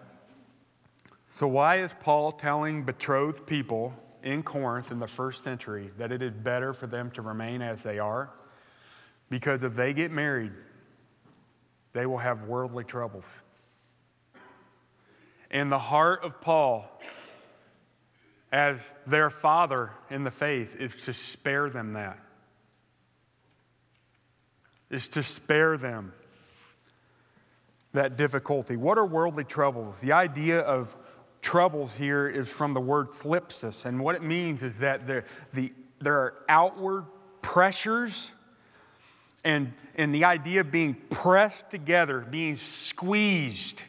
So, 1.29 1.45
why 1.45 1.77
is 1.77 1.91
Paul 1.99 2.31
telling 2.31 2.83
betrothed 2.83 3.45
people 3.45 3.93
in 4.23 4.43
Corinth 4.43 4.91
in 4.91 4.99
the 4.99 5.07
first 5.07 5.43
century 5.43 5.91
that 5.97 6.11
it 6.13 6.21
is 6.21 6.31
better 6.31 6.73
for 6.73 6.87
them 6.87 7.11
to 7.11 7.21
remain 7.21 7.61
as 7.61 7.83
they 7.83 7.99
are? 7.99 8.29
Because 9.29 9.61
if 9.61 9.75
they 9.75 9.93
get 9.93 10.11
married, 10.11 10.53
they 11.91 12.05
will 12.05 12.17
have 12.17 12.43
worldly 12.43 12.85
troubles. 12.85 13.25
In 15.51 15.69
the 15.69 15.79
heart 15.79 16.23
of 16.23 16.39
Paul, 16.39 16.89
as 18.53 18.77
their 19.05 19.29
father 19.29 19.91
in 20.09 20.23
the 20.23 20.31
faith, 20.31 20.77
is 20.77 20.95
to 21.05 21.13
spare 21.13 21.69
them 21.69 21.93
that. 21.93 22.19
Is 24.89 25.07
to 25.09 25.23
spare 25.23 25.77
them 25.77 26.13
that 27.93 28.17
difficulty. 28.17 28.75
What 28.75 28.97
are 28.97 29.05
worldly 29.05 29.43
troubles? 29.43 29.99
The 29.99 30.11
idea 30.11 30.59
of 30.59 30.95
troubles 31.41 31.93
here 31.95 32.27
is 32.27 32.49
from 32.49 32.73
the 32.73 32.81
word 32.81 33.07
thlipsis, 33.07 33.85
and 33.85 33.99
what 33.99 34.15
it 34.15 34.23
means 34.23 34.61
is 34.61 34.79
that 34.79 35.07
there, 35.07 35.25
the, 35.53 35.71
there 35.99 36.15
are 36.15 36.33
outward 36.47 37.05
pressures 37.41 38.31
and, 39.43 39.73
and 39.95 40.13
the 40.13 40.25
idea 40.25 40.61
of 40.61 40.71
being 40.71 40.95
pressed 41.09 41.69
together, 41.71 42.25
being 42.29 42.55
squeezed 42.55 43.83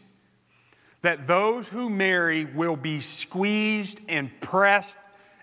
that 1.03 1.27
those 1.27 1.67
who 1.69 1.89
marry 1.89 2.45
will 2.45 2.77
be 2.77 3.01
squeezed 3.01 4.01
and 4.09 4.31
pressed 4.41 4.99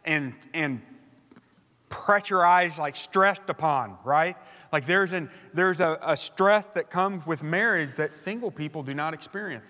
and, 0.06 0.34
and 0.54 0.82
pressurized, 1.90 2.78
like 2.78 2.96
stressed 2.96 3.50
upon, 3.50 3.98
right? 4.04 4.38
Like 4.72 4.86
there's, 4.86 5.14
an, 5.14 5.30
there's 5.54 5.80
a, 5.80 5.98
a 6.02 6.18
stress 6.18 6.66
that 6.76 6.90
comes 6.90 7.26
with 7.26 7.44
marriage 7.44 7.96
that 7.96 8.12
single 8.24 8.52
people 8.52 8.84
do 8.84 8.94
not 8.94 9.14
experience. 9.14 9.66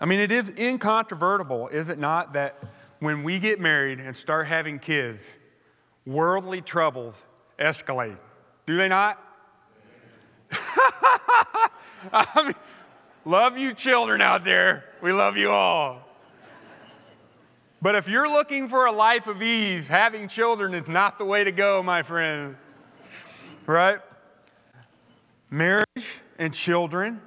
I 0.00 0.04
mean, 0.04 0.20
it 0.20 0.30
is 0.30 0.48
incontrovertible, 0.56 1.68
is 1.68 1.88
it 1.88 1.98
not, 1.98 2.34
that 2.34 2.62
when 3.00 3.24
we 3.24 3.40
get 3.40 3.58
married 3.58 3.98
and 3.98 4.14
start 4.14 4.46
having 4.46 4.78
kids, 4.78 5.20
worldly 6.06 6.60
troubles 6.60 7.16
escalate. 7.58 8.16
Do 8.66 8.76
they 8.76 8.88
not? 8.88 9.22
I 12.12 12.42
mean, 12.44 12.54
love 13.24 13.58
you, 13.58 13.74
children 13.74 14.20
out 14.20 14.44
there. 14.44 14.84
We 15.02 15.12
love 15.12 15.36
you 15.36 15.50
all. 15.50 16.07
But 17.80 17.94
if 17.94 18.08
you're 18.08 18.28
looking 18.28 18.68
for 18.68 18.86
a 18.86 18.92
life 18.92 19.26
of 19.28 19.40
ease, 19.40 19.86
having 19.86 20.26
children 20.26 20.74
is 20.74 20.88
not 20.88 21.18
the 21.18 21.24
way 21.24 21.44
to 21.44 21.52
go, 21.52 21.82
my 21.82 22.02
friend. 22.02 22.56
Right? 23.66 24.00
Marriage 25.50 26.20
and 26.38 26.52
children 26.52 27.20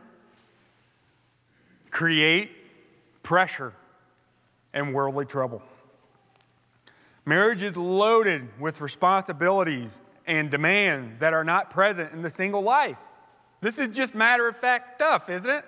create 1.89 2.51
pressure 3.23 3.73
and 4.73 4.93
worldly 4.93 5.25
trouble. 5.25 5.61
Marriage 7.25 7.63
is 7.63 7.77
loaded 7.77 8.49
with 8.59 8.81
responsibilities 8.81 9.91
and 10.27 10.49
demands 10.49 11.19
that 11.19 11.33
are 11.33 11.43
not 11.43 11.69
present 11.69 12.11
in 12.11 12.21
the 12.21 12.29
single 12.29 12.61
life. 12.61 12.97
This 13.61 13.77
is 13.77 13.95
just 13.95 14.15
matter 14.15 14.47
of 14.47 14.57
fact 14.57 14.95
stuff, 14.95 15.29
isn't 15.29 15.49
it? 15.49 15.63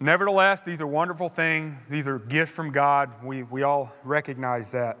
Nevertheless, 0.00 0.60
these 0.60 0.80
are 0.80 0.86
wonderful 0.86 1.28
things. 1.28 1.74
These 1.90 2.06
are 2.06 2.20
gifts 2.20 2.52
from 2.52 2.70
God. 2.70 3.10
We, 3.24 3.42
we 3.42 3.64
all 3.64 3.92
recognize 4.04 4.70
that. 4.70 4.96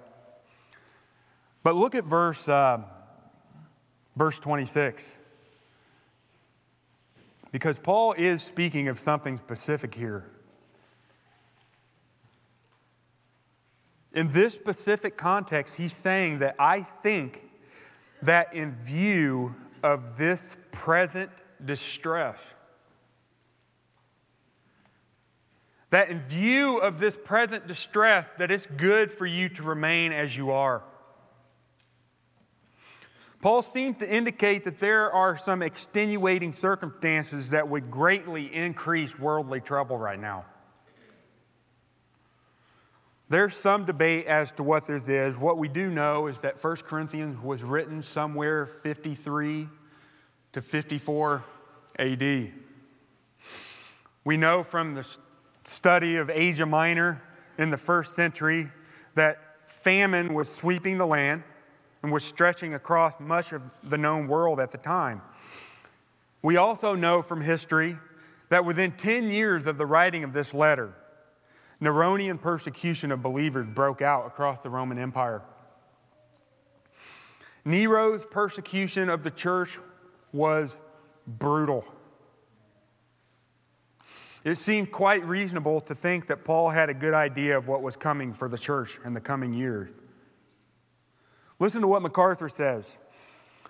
But 1.62 1.76
look 1.76 1.94
at 1.94 2.04
verse, 2.04 2.48
uh, 2.48 2.82
verse 4.16 4.40
26. 4.40 5.16
Because 7.52 7.78
Paul 7.78 8.12
is 8.14 8.42
speaking 8.42 8.88
of 8.88 8.98
something 8.98 9.38
specific 9.38 9.94
here. 9.94 10.24
In 14.12 14.32
this 14.32 14.54
specific 14.54 15.16
context, 15.16 15.76
he's 15.76 15.92
saying 15.92 16.40
that 16.40 16.56
I 16.58 16.80
think 16.80 17.42
that 18.22 18.52
in 18.52 18.72
view 18.72 19.54
of 19.84 20.18
this 20.18 20.56
present 20.72 21.30
distress, 21.64 22.38
that 25.90 26.10
in 26.10 26.20
view 26.20 26.78
of 26.78 27.00
this 27.00 27.16
present 27.16 27.66
distress, 27.66 28.26
that 28.38 28.50
it's 28.50 28.66
good 28.76 29.12
for 29.12 29.26
you 29.26 29.48
to 29.48 29.62
remain 29.62 30.12
as 30.12 30.36
you 30.36 30.50
are. 30.50 30.82
Paul 33.40 33.62
seems 33.62 33.98
to 33.98 34.12
indicate 34.14 34.64
that 34.64 34.80
there 34.80 35.12
are 35.12 35.36
some 35.36 35.62
extenuating 35.62 36.52
circumstances 36.52 37.50
that 37.50 37.68
would 37.68 37.90
greatly 37.90 38.52
increase 38.52 39.16
worldly 39.18 39.60
trouble 39.60 39.96
right 39.96 40.20
now. 40.20 40.44
There's 43.30 43.54
some 43.54 43.84
debate 43.84 44.26
as 44.26 44.50
to 44.52 44.62
what 44.62 44.86
this 44.86 45.08
is. 45.08 45.36
What 45.36 45.58
we 45.58 45.68
do 45.68 45.88
know 45.88 46.26
is 46.26 46.38
that 46.38 46.62
1 46.62 46.76
Corinthians 46.76 47.40
was 47.40 47.62
written 47.62 48.02
somewhere 48.02 48.66
53 48.82 49.68
to 50.54 50.62
54 50.62 51.44
AD. 51.98 52.52
We 54.24 54.36
know 54.36 54.64
from 54.64 54.94
the 54.94 55.06
study 55.68 56.16
of 56.16 56.30
Asia 56.30 56.66
Minor 56.66 57.22
in 57.58 57.70
the 57.70 57.76
first 57.76 58.14
century 58.14 58.70
that 59.14 59.38
famine 59.66 60.32
was 60.32 60.48
sweeping 60.54 60.98
the 60.98 61.06
land 61.06 61.42
and 62.02 62.12
was 62.12 62.24
stretching 62.24 62.74
across 62.74 63.20
much 63.20 63.52
of 63.52 63.62
the 63.82 63.98
known 63.98 64.28
world 64.28 64.60
at 64.60 64.70
the 64.70 64.78
time. 64.78 65.20
We 66.42 66.56
also 66.56 66.94
know 66.94 67.20
from 67.22 67.42
history 67.42 67.98
that 68.48 68.64
within 68.64 68.92
10 68.92 69.30
years 69.30 69.66
of 69.66 69.76
the 69.76 69.84
writing 69.84 70.24
of 70.24 70.32
this 70.32 70.54
letter, 70.54 70.94
Neronian 71.82 72.40
persecution 72.40 73.12
of 73.12 73.22
believers 73.22 73.66
broke 73.66 74.00
out 74.00 74.26
across 74.26 74.58
the 74.62 74.70
Roman 74.70 74.98
Empire. 74.98 75.42
Nero's 77.64 78.24
persecution 78.24 79.08
of 79.08 79.22
the 79.22 79.30
church 79.30 79.78
was 80.32 80.76
brutal. 81.26 81.84
It 84.44 84.54
seemed 84.54 84.92
quite 84.92 85.24
reasonable 85.24 85.80
to 85.82 85.94
think 85.94 86.28
that 86.28 86.44
Paul 86.44 86.70
had 86.70 86.88
a 86.88 86.94
good 86.94 87.14
idea 87.14 87.56
of 87.56 87.68
what 87.68 87.82
was 87.82 87.96
coming 87.96 88.32
for 88.32 88.48
the 88.48 88.58
church 88.58 88.98
in 89.04 89.14
the 89.14 89.20
coming 89.20 89.52
years. 89.52 89.90
Listen 91.58 91.82
to 91.82 91.88
what 91.88 92.02
MacArthur 92.02 92.48
says. 92.48 92.96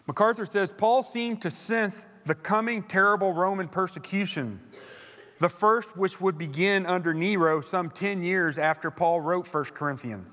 MacArthur 0.06 0.44
says 0.44 0.72
Paul 0.72 1.02
seemed 1.02 1.42
to 1.42 1.50
sense 1.50 2.04
the 2.26 2.34
coming 2.34 2.82
terrible 2.82 3.32
Roman 3.32 3.68
persecution, 3.68 4.60
the 5.38 5.48
first 5.48 5.96
which 5.96 6.20
would 6.20 6.36
begin 6.36 6.84
under 6.84 7.14
Nero 7.14 7.62
some 7.62 7.88
10 7.88 8.22
years 8.22 8.58
after 8.58 8.90
Paul 8.90 9.20
wrote 9.20 9.52
1 9.52 9.64
Corinthians. 9.66 10.26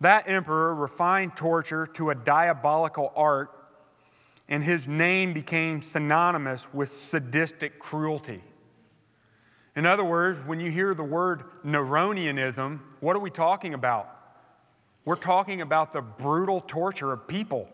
That 0.00 0.28
emperor 0.28 0.74
refined 0.74 1.36
torture 1.36 1.86
to 1.94 2.10
a 2.10 2.14
diabolical 2.14 3.12
art, 3.14 3.50
and 4.48 4.64
his 4.64 4.88
name 4.88 5.32
became 5.32 5.82
synonymous 5.82 6.72
with 6.72 6.90
sadistic 6.90 7.78
cruelty. 7.78 8.42
In 9.80 9.86
other 9.86 10.04
words, 10.04 10.46
when 10.46 10.60
you 10.60 10.70
hear 10.70 10.92
the 10.92 11.02
word 11.02 11.42
Neronianism, 11.64 12.80
what 13.00 13.16
are 13.16 13.18
we 13.18 13.30
talking 13.30 13.72
about? 13.72 14.14
We're 15.06 15.16
talking 15.16 15.62
about 15.62 15.94
the 15.94 16.02
brutal 16.02 16.60
torture 16.60 17.14
of 17.14 17.26
people. 17.26 17.66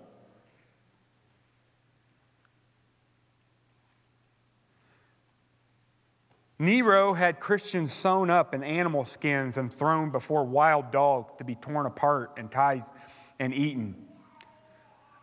Nero 6.60 7.12
had 7.12 7.40
Christians 7.40 7.92
sewn 7.92 8.30
up 8.30 8.54
in 8.54 8.62
animal 8.62 9.04
skins 9.04 9.56
and 9.56 9.74
thrown 9.74 10.10
before 10.10 10.44
wild 10.44 10.92
dogs 10.92 11.32
to 11.38 11.44
be 11.44 11.56
torn 11.56 11.86
apart 11.86 12.34
and 12.36 12.52
tied 12.52 12.84
and 13.40 13.52
eaten. 13.52 13.96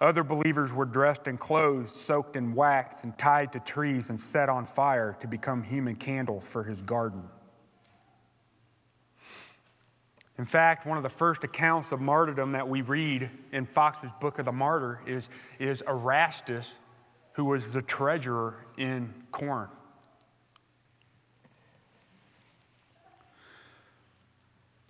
Other 0.04 0.26
believers 0.26 0.74
were 0.74 0.84
dressed 0.84 1.30
in 1.30 1.38
clothes 1.38 1.96
soaked 1.96 2.36
in 2.36 2.54
wax 2.54 3.06
and 3.06 3.18
tied 3.18 3.54
to 3.54 3.62
trees 3.62 4.10
and 4.10 4.20
set 4.20 4.50
on 4.50 4.66
fire 4.66 5.16
to 5.22 5.28
become 5.28 5.64
human 5.64 5.96
candles 5.96 6.44
for 6.46 6.62
his 6.62 6.82
garden. 6.82 7.24
In 10.38 10.44
fact, 10.44 10.86
one 10.86 10.98
of 10.98 11.04
the 11.04 11.10
first 11.10 11.46
accounts 11.46 11.94
of 11.94 12.02
martyrdom 12.02 12.52
that 12.52 12.68
we 12.68 12.82
read 12.82 13.30
in 13.54 13.66
Foxe's 13.66 14.12
Book 14.20 14.40
of 14.40 14.46
the 14.46 14.52
Martyr 14.52 15.00
is, 15.08 15.30
is 15.58 15.82
Erastus, 15.88 16.68
who 17.36 17.46
was 17.46 17.72
the 17.72 17.82
treasurer 17.82 18.58
in 18.78 19.14
Corinth. 19.32 19.72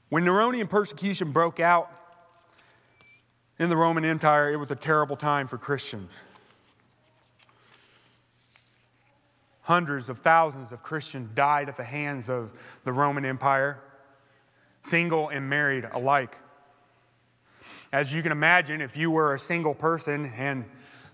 When 0.10 0.26
Neronian 0.26 0.68
persecution 0.68 1.32
broke 1.32 1.60
out 1.60 1.92
in 3.60 3.70
the 3.70 3.78
Roman 3.78 4.04
Empire, 4.04 4.52
it 4.52 4.58
was 4.58 4.72
a 4.72 4.76
terrible 4.76 5.16
time 5.16 5.48
for 5.48 5.58
Christians. 5.58 6.10
Hundreds 9.62 10.10
of 10.10 10.18
thousands 10.18 10.72
of 10.72 10.84
Christians 10.84 11.30
died 11.36 11.70
at 11.70 11.78
the 11.78 11.84
hands 11.84 12.30
of 12.30 12.52
the 12.84 12.92
Roman 12.92 13.26
Empire 13.26 13.82
single 14.86 15.30
and 15.30 15.50
married 15.50 15.88
alike. 15.94 16.38
As 17.92 18.14
you 18.14 18.22
can 18.22 18.32
imagine, 18.32 18.82
if 18.82 18.98
you 18.98 19.10
were 19.10 19.34
a 19.34 19.40
single 19.40 19.74
person 19.74 20.26
and 20.36 20.66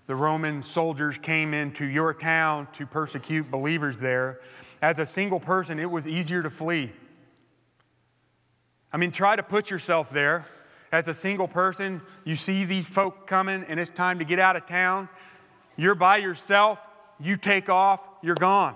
the 0.06 0.16
Roman 0.16 0.62
soldiers 0.64 1.18
came 1.18 1.54
into 1.54 1.84
your 1.84 2.12
town 2.12 2.66
to 2.72 2.86
persecute 2.86 3.48
believers 3.48 3.98
there, 3.98 4.40
as 4.82 4.98
a 4.98 5.06
single 5.06 5.38
person, 5.38 5.78
it 5.78 5.90
was 5.90 6.06
easier 6.06 6.42
to 6.42 6.50
flee. 6.50 6.90
I 8.92 8.96
mean, 8.96 9.12
try 9.12 9.36
to 9.36 9.42
put 9.42 9.70
yourself 9.70 10.10
there. 10.10 10.46
As 10.92 11.06
a 11.06 11.14
single 11.14 11.46
person, 11.46 12.02
you 12.24 12.34
see 12.34 12.64
these 12.64 12.86
folk 12.86 13.26
coming 13.26 13.64
and 13.68 13.78
it's 13.78 13.90
time 13.90 14.18
to 14.18 14.24
get 14.24 14.38
out 14.38 14.56
of 14.56 14.66
town. 14.66 15.08
You're 15.76 15.94
by 15.94 16.16
yourself, 16.16 16.84
you 17.20 17.36
take 17.36 17.68
off, 17.68 18.00
you're 18.22 18.34
gone. 18.34 18.74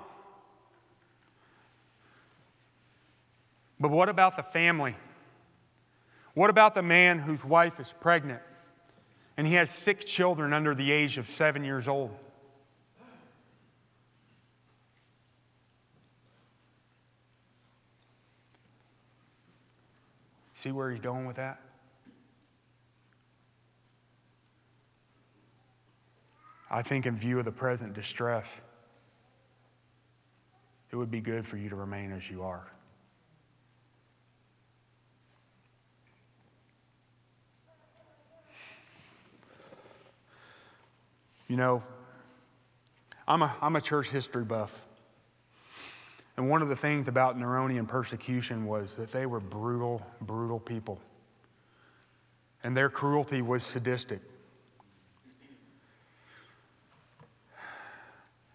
But 3.80 3.90
what 3.90 4.08
about 4.08 4.36
the 4.36 4.42
family? 4.42 4.94
What 6.34 6.50
about 6.50 6.74
the 6.74 6.82
man 6.82 7.18
whose 7.18 7.44
wife 7.44 7.80
is 7.80 7.92
pregnant 8.00 8.42
and 9.36 9.46
he 9.46 9.54
has 9.54 9.68
six 9.68 10.04
children 10.04 10.52
under 10.52 10.74
the 10.74 10.92
age 10.92 11.18
of 11.18 11.28
seven 11.28 11.64
years 11.64 11.88
old? 11.88 12.14
See 20.54 20.72
where 20.72 20.90
he's 20.90 21.00
going 21.00 21.26
with 21.26 21.36
that? 21.36 21.60
I 26.70 26.82
think, 26.82 27.06
in 27.06 27.16
view 27.16 27.38
of 27.38 27.44
the 27.44 27.52
present 27.52 27.94
distress, 27.94 28.46
it 30.90 30.96
would 30.96 31.10
be 31.10 31.20
good 31.20 31.46
for 31.46 31.56
you 31.56 31.68
to 31.68 31.76
remain 31.76 32.12
as 32.12 32.30
you 32.30 32.42
are. 32.42 32.70
You 41.48 41.56
know, 41.56 41.82
I'm 43.28 43.42
a, 43.42 43.54
I'm 43.60 43.76
a 43.76 43.80
church 43.80 44.08
history 44.08 44.44
buff. 44.44 44.80
And 46.36 46.48
one 46.48 46.62
of 46.62 46.68
the 46.68 46.76
things 46.76 47.06
about 47.06 47.38
Neronian 47.38 47.86
persecution 47.86 48.66
was 48.66 48.94
that 48.94 49.12
they 49.12 49.26
were 49.26 49.40
brutal, 49.40 50.04
brutal 50.20 50.58
people. 50.58 51.00
And 52.64 52.76
their 52.76 52.88
cruelty 52.88 53.40
was 53.40 53.62
sadistic. 53.62 54.20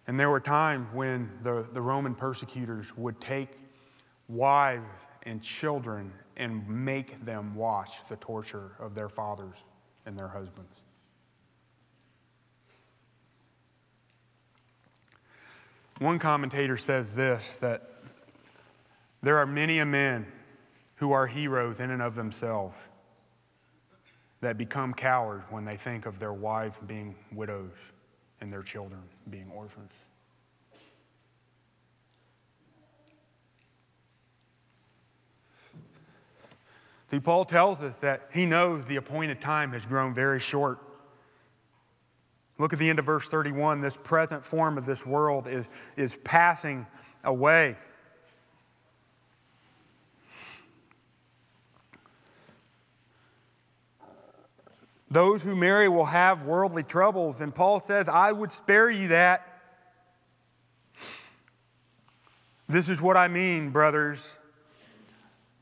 And 0.06 0.18
there 0.18 0.30
were 0.30 0.40
times 0.40 0.88
when 0.92 1.30
the, 1.42 1.66
the 1.72 1.80
Roman 1.80 2.14
persecutors 2.14 2.86
would 2.96 3.20
take 3.20 3.50
wives 4.28 4.88
and 5.24 5.42
children 5.42 6.12
and 6.36 6.66
make 6.68 7.24
them 7.24 7.54
watch 7.54 7.92
the 8.08 8.16
torture 8.16 8.72
of 8.78 8.94
their 8.94 9.08
fathers 9.08 9.56
and 10.06 10.18
their 10.18 10.28
husbands. 10.28 10.72
One 15.98 16.18
commentator 16.18 16.78
says 16.78 17.14
this 17.14 17.58
that 17.60 17.90
there 19.22 19.36
are 19.36 19.46
many 19.46 19.80
a 19.80 19.86
men 19.86 20.26
who 20.96 21.12
are 21.12 21.26
heroes 21.26 21.78
in 21.78 21.90
and 21.90 22.00
of 22.00 22.14
themselves 22.14 22.74
that 24.40 24.56
become 24.56 24.94
cowards 24.94 25.44
when 25.50 25.66
they 25.66 25.76
think 25.76 26.06
of 26.06 26.18
their 26.18 26.32
wives 26.32 26.76
being 26.86 27.14
widows 27.32 27.72
and 28.40 28.52
their 28.52 28.62
children 28.62 29.00
being 29.28 29.50
orphans. 29.54 29.92
See, 37.10 37.18
Paul 37.18 37.44
tells 37.44 37.80
us 37.82 37.98
that 37.98 38.28
he 38.32 38.46
knows 38.46 38.86
the 38.86 38.96
appointed 38.96 39.40
time 39.40 39.72
has 39.72 39.84
grown 39.84 40.14
very 40.14 40.38
short. 40.38 40.78
Look 42.56 42.72
at 42.72 42.78
the 42.78 42.88
end 42.88 42.98
of 42.98 43.06
verse 43.06 43.26
31. 43.26 43.80
This 43.80 43.96
present 43.96 44.44
form 44.44 44.78
of 44.78 44.86
this 44.86 45.04
world 45.04 45.48
is, 45.48 45.64
is 45.96 46.16
passing 46.22 46.86
away. 47.24 47.76
Those 55.10 55.42
who 55.42 55.56
marry 55.56 55.88
will 55.88 56.04
have 56.04 56.44
worldly 56.44 56.84
troubles, 56.84 57.40
and 57.40 57.52
Paul 57.52 57.80
says, 57.80 58.08
I 58.08 58.30
would 58.30 58.52
spare 58.52 58.88
you 58.88 59.08
that. 59.08 59.46
This 62.68 62.88
is 62.88 63.02
what 63.02 63.16
I 63.16 63.26
mean, 63.26 63.70
brothers. 63.70 64.36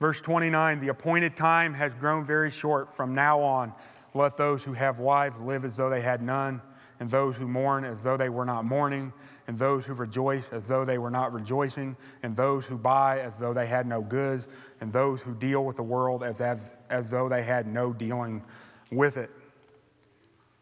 Verse 0.00 0.20
29 0.20 0.80
The 0.80 0.88
appointed 0.88 1.34
time 1.36 1.72
has 1.72 1.94
grown 1.94 2.26
very 2.26 2.50
short. 2.50 2.94
From 2.94 3.14
now 3.14 3.40
on, 3.40 3.72
let 4.12 4.36
those 4.36 4.64
who 4.64 4.74
have 4.74 4.98
wives 4.98 5.40
live 5.40 5.64
as 5.64 5.76
though 5.76 5.88
they 5.88 6.02
had 6.02 6.20
none, 6.20 6.60
and 7.00 7.10
those 7.10 7.34
who 7.34 7.48
mourn 7.48 7.84
as 7.84 8.02
though 8.02 8.18
they 8.18 8.28
were 8.28 8.44
not 8.44 8.66
mourning, 8.66 9.14
and 9.46 9.58
those 9.58 9.86
who 9.86 9.94
rejoice 9.94 10.44
as 10.52 10.66
though 10.66 10.84
they 10.84 10.98
were 10.98 11.10
not 11.10 11.32
rejoicing, 11.32 11.96
and 12.22 12.36
those 12.36 12.66
who 12.66 12.76
buy 12.76 13.20
as 13.20 13.38
though 13.38 13.54
they 13.54 13.66
had 13.66 13.86
no 13.86 14.02
goods, 14.02 14.46
and 14.82 14.92
those 14.92 15.22
who 15.22 15.34
deal 15.34 15.64
with 15.64 15.76
the 15.76 15.82
world 15.82 16.22
as, 16.22 16.42
as, 16.42 16.58
as 16.90 17.10
though 17.10 17.30
they 17.30 17.42
had 17.42 17.66
no 17.66 17.94
dealing 17.94 18.44
with 18.90 19.16
it. 19.16 19.30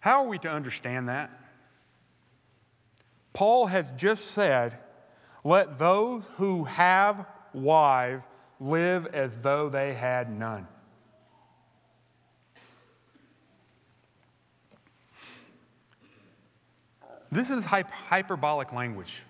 How 0.07 0.23
are 0.23 0.29
we 0.29 0.39
to 0.39 0.49
understand 0.49 1.09
that? 1.09 1.33
Paul 3.33 3.67
has 3.67 3.87
just 3.97 4.27
said, 4.27 4.79
Let 5.43 5.81
those 5.81 6.23
who 6.37 6.63
have 6.63 7.27
wives 7.53 8.23
live 8.61 9.07
as 9.07 9.37
though 9.43 9.69
they 9.69 9.95
had 9.95 10.31
none. 10.31 10.69
This 17.33 17.51
is 17.51 17.65
hyperbolic 17.65 18.73
language. 18.73 19.25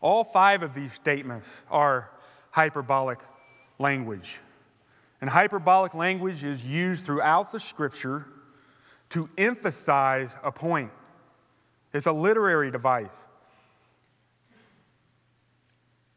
All 0.00 0.22
five 0.22 0.62
of 0.62 0.72
these 0.72 0.92
statements 0.92 1.48
are 1.68 2.12
hyperbolic 2.52 3.18
language. 3.80 4.38
And 5.20 5.28
hyperbolic 5.28 5.94
language 5.94 6.44
is 6.44 6.64
used 6.64 7.04
throughout 7.04 7.50
the 7.50 7.58
scripture 7.58 8.26
to 9.10 9.28
emphasize 9.38 10.30
a 10.42 10.52
point. 10.52 10.90
It's 11.92 12.06
a 12.06 12.12
literary 12.12 12.70
device. 12.70 13.06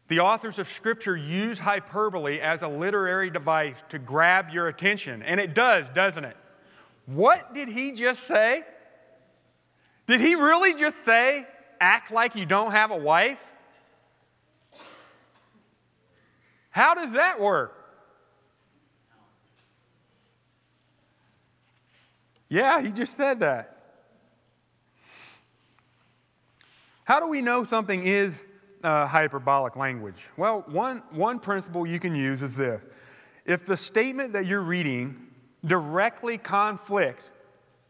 The 0.08 0.19
authors 0.21 0.58
of 0.58 0.67
Scripture 0.67 1.15
use 1.15 1.60
hyperbole 1.60 2.39
as 2.41 2.63
a 2.63 2.67
literary 2.67 3.30
device 3.30 3.75
to 3.89 3.99
grab 3.99 4.49
your 4.49 4.67
attention. 4.67 5.21
And 5.21 5.39
it 5.39 5.54
does, 5.54 5.86
doesn't 5.93 6.25
it? 6.25 6.36
What 7.06 7.54
did 7.54 7.69
he 7.69 7.91
just 7.91 8.28
say? 8.28 8.63
Did 10.08 10.19
he 10.19 10.34
really 10.34 10.73
just 10.73 11.06
say, 11.06 11.47
act 11.80 12.12
like 12.12 12.36
you 12.36 12.47
don't 12.47 12.71
have 12.71 12.89
a 12.89 12.97
wife? 12.97 13.43
How 16.71 16.95
does 16.95 17.13
that 17.13 17.39
work? 17.39 17.78
Yeah, 22.49 22.81
he 22.81 22.91
just 22.91 23.15
said 23.15 23.39
that. 23.41 23.75
How 27.03 27.19
do 27.19 27.27
we 27.27 27.41
know 27.41 27.63
something 27.63 28.03
is 28.03 28.33
uh, 28.83 29.07
hyperbolic 29.07 29.75
language? 29.75 30.27
Well, 30.38 30.63
one, 30.67 31.03
one 31.12 31.39
principle 31.39 31.85
you 31.85 31.99
can 31.99 32.15
use 32.15 32.41
is 32.41 32.55
this 32.55 32.81
if 33.45 33.65
the 33.65 33.77
statement 33.77 34.33
that 34.33 34.45
you're 34.45 34.62
reading 34.62 35.27
directly 35.65 36.38
conflicts 36.38 37.29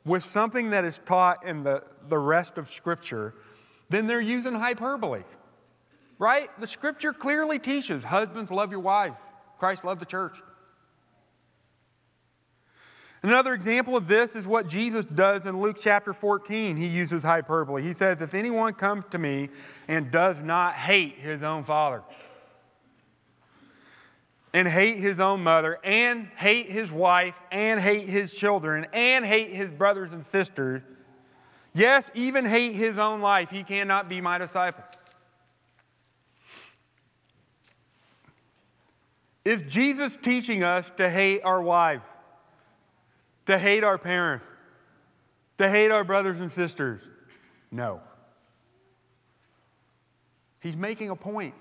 with 0.05 0.23
something 0.31 0.69
that 0.69 0.85
is 0.85 0.99
taught 1.05 1.45
in 1.45 1.63
the, 1.63 1.83
the 2.07 2.17
rest 2.17 2.57
of 2.57 2.69
Scripture, 2.69 3.35
then 3.89 4.07
they're 4.07 4.21
using 4.21 4.53
hyperbole. 4.53 5.23
Right? 6.17 6.49
The 6.59 6.67
Scripture 6.67 7.13
clearly 7.13 7.59
teaches 7.59 8.03
husbands, 8.03 8.51
love 8.51 8.71
your 8.71 8.79
wife. 8.79 9.15
Christ 9.57 9.83
loved 9.83 10.01
the 10.01 10.05
church. 10.05 10.37
Another 13.21 13.53
example 13.53 13.97
of 13.97 14.07
this 14.07 14.35
is 14.35 14.45
what 14.45 14.69
Jesus 14.69 15.05
does 15.05 15.45
in 15.45 15.59
Luke 15.59 15.77
chapter 15.79 16.13
14. 16.13 16.77
He 16.77 16.87
uses 16.87 17.21
hyperbole. 17.21 17.83
He 17.83 17.93
says, 17.93 18.21
If 18.21 18.33
anyone 18.33 18.73
comes 18.73 19.03
to 19.11 19.17
me 19.17 19.49
and 19.89 20.09
does 20.09 20.39
not 20.41 20.75
hate 20.75 21.15
his 21.15 21.43
own 21.43 21.65
father, 21.65 22.01
and 24.53 24.67
hate 24.67 24.97
his 24.97 25.19
own 25.19 25.43
mother, 25.43 25.79
and 25.83 26.27
hate 26.37 26.67
his 26.67 26.89
wife, 26.89 27.35
and 27.51 27.79
hate 27.79 28.07
his 28.07 28.33
children, 28.33 28.87
and 28.93 29.25
hate 29.25 29.51
his 29.51 29.69
brothers 29.69 30.11
and 30.13 30.25
sisters, 30.27 30.81
yes, 31.73 32.09
even 32.13 32.45
hate 32.45 32.73
his 32.73 32.97
own 32.97 33.19
life, 33.19 33.49
he 33.49 33.63
cannot 33.63 34.07
be 34.07 34.21
my 34.21 34.37
disciple. 34.37 34.83
Is 39.43 39.61
Jesus 39.63 40.15
teaching 40.15 40.63
us 40.63 40.89
to 40.97 41.09
hate 41.09 41.41
our 41.43 41.61
wives? 41.61 42.03
To 43.49 43.57
hate 43.57 43.83
our 43.83 43.97
parents, 43.97 44.45
to 45.57 45.67
hate 45.67 45.89
our 45.89 46.03
brothers 46.03 46.39
and 46.39 46.51
sisters. 46.51 47.01
No. 47.71 47.99
He's 50.59 50.75
making 50.75 51.09
a 51.09 51.15
point. 51.15 51.55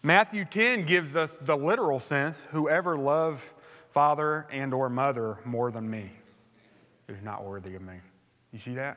Matthew 0.00 0.44
10 0.44 0.86
gives 0.86 1.16
us 1.16 1.30
the 1.40 1.56
literal 1.56 1.98
sense 1.98 2.40
whoever 2.50 2.96
loves 2.96 3.42
father 3.90 4.46
and 4.52 4.72
or 4.72 4.88
mother 4.88 5.38
more 5.44 5.72
than 5.72 5.90
me 5.90 6.08
is 7.08 7.20
not 7.20 7.44
worthy 7.44 7.74
of 7.74 7.82
me. 7.82 7.96
You 8.52 8.60
see 8.60 8.74
that? 8.76 8.96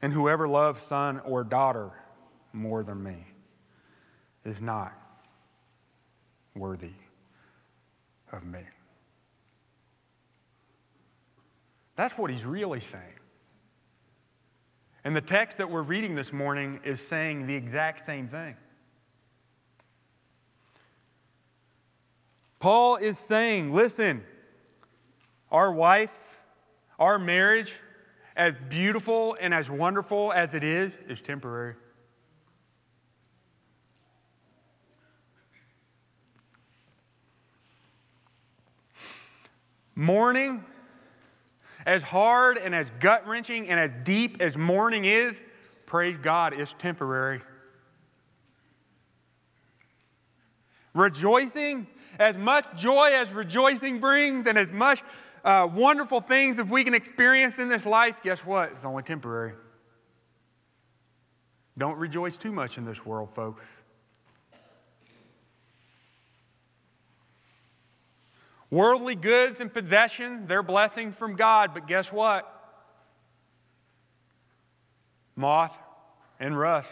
And 0.00 0.12
whoever 0.12 0.46
loves 0.46 0.80
son 0.80 1.18
or 1.24 1.42
daughter 1.42 1.90
more 2.52 2.84
than 2.84 3.02
me 3.02 3.26
is 4.44 4.60
not 4.60 4.92
worthy 6.54 6.92
of 8.32 8.44
me. 8.44 8.60
That's 11.96 12.16
what 12.16 12.30
he's 12.30 12.44
really 12.44 12.80
saying. 12.80 13.04
And 15.04 15.16
the 15.16 15.20
text 15.20 15.58
that 15.58 15.70
we're 15.70 15.82
reading 15.82 16.14
this 16.14 16.32
morning 16.32 16.80
is 16.84 17.00
saying 17.00 17.46
the 17.46 17.54
exact 17.54 18.06
same 18.06 18.28
thing. 18.28 18.56
Paul 22.58 22.96
is 22.96 23.18
saying, 23.18 23.72
listen, 23.72 24.24
our 25.50 25.72
wife, 25.72 26.40
our 26.98 27.18
marriage, 27.18 27.72
as 28.36 28.54
beautiful 28.68 29.36
and 29.40 29.54
as 29.54 29.70
wonderful 29.70 30.32
as 30.32 30.54
it 30.54 30.64
is, 30.64 30.92
is 31.08 31.20
temporary. 31.20 31.74
Mourning, 39.98 40.64
as 41.84 42.04
hard 42.04 42.56
and 42.56 42.72
as 42.72 42.88
gut 43.00 43.26
wrenching 43.26 43.68
and 43.68 43.80
as 43.80 43.90
deep 44.04 44.40
as 44.40 44.56
mourning 44.56 45.04
is, 45.04 45.34
praise 45.86 46.16
God, 46.22 46.52
it's 46.52 46.72
temporary. 46.78 47.40
Rejoicing, 50.94 51.88
as 52.20 52.36
much 52.36 52.64
joy 52.76 53.10
as 53.12 53.32
rejoicing 53.32 53.98
brings, 53.98 54.46
and 54.46 54.56
as 54.56 54.68
much 54.68 55.02
uh, 55.44 55.68
wonderful 55.74 56.20
things 56.20 56.60
as 56.60 56.66
we 56.66 56.84
can 56.84 56.94
experience 56.94 57.58
in 57.58 57.68
this 57.68 57.84
life, 57.84 58.14
guess 58.22 58.38
what? 58.44 58.70
It's 58.76 58.84
only 58.84 59.02
temporary. 59.02 59.54
Don't 61.76 61.98
rejoice 61.98 62.36
too 62.36 62.52
much 62.52 62.78
in 62.78 62.84
this 62.84 63.04
world, 63.04 63.34
folks. 63.34 63.64
Worldly 68.70 69.14
goods 69.14 69.60
and 69.60 69.72
possessions, 69.72 70.46
they're 70.46 70.62
blessings 70.62 71.16
from 71.16 71.36
God, 71.36 71.72
but 71.72 71.86
guess 71.86 72.12
what? 72.12 72.54
Moth 75.34 75.78
and 76.38 76.58
rust 76.58 76.90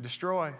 destroy. 0.00 0.52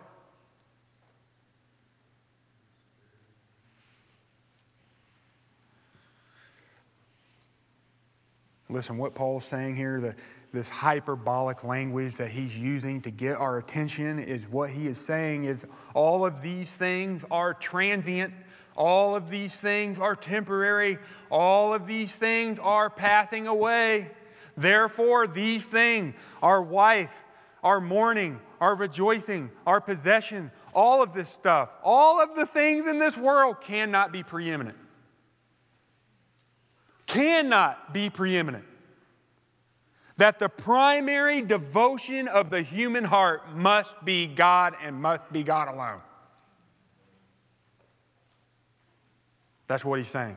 Listen, 8.69 8.99
what 8.99 9.15
Paul's 9.15 9.45
saying 9.45 9.77
here, 9.77 10.01
the, 10.01 10.15
this 10.53 10.69
hyperbolic 10.69 11.65
language 11.65 12.17
that 12.17 12.31
he's 12.31 12.57
using 12.57 13.01
to 13.03 13.11
get 13.11 13.37
our 13.37 13.59
attention, 13.59 14.19
is 14.19 14.49
what 14.49 14.71
he 14.71 14.87
is 14.87 14.99
saying 14.99 15.45
is 15.45 15.67
all 15.95 16.25
of 16.25 16.41
these 16.41 16.71
things 16.71 17.25
are 17.31 17.55
transient 17.55 18.33
all 18.77 19.15
of 19.15 19.31
these 19.31 19.55
things 19.55 19.99
are 19.99 20.17
temporary. 20.17 20.99
All 21.31 21.73
of 21.73 21.87
these 21.87 22.13
things 22.13 22.59
are 22.59 22.91
passing 22.91 23.47
away. 23.47 24.11
Therefore, 24.57 25.27
these 25.27 25.65
things, 25.65 26.15
our 26.43 26.63
wife, 26.63 27.23
our 27.63 27.81
mourning, 27.81 28.41
our 28.61 28.75
rejoicing, 28.75 29.51
our 29.67 29.81
possession, 29.81 30.51
all 30.75 31.03
of 31.03 31.13
this 31.13 31.29
stuff, 31.29 31.77
all 31.83 32.21
of 32.21 32.35
the 32.35 32.47
things 32.47 32.89
in 32.89 32.99
this 32.99 33.17
world 33.17 33.61
cannot 33.61 34.13
be 34.13 34.23
preeminent. 34.23 34.77
Cannot 37.07 37.93
be 37.93 38.11
preeminent. 38.11 38.65
That 40.17 40.39
the 40.39 40.49
primary 40.49 41.43
devotion 41.43 42.29
of 42.29 42.51
the 42.51 42.63
human 42.63 43.05
heart 43.05 43.55
must 43.57 43.93
be 44.05 44.27
God 44.27 44.75
and 44.83 45.01
must 45.01 45.33
be 45.33 45.43
God 45.43 45.69
alone. 45.69 46.01
That's 49.67 49.85
what 49.85 49.99
he's 49.99 50.09
saying. 50.09 50.37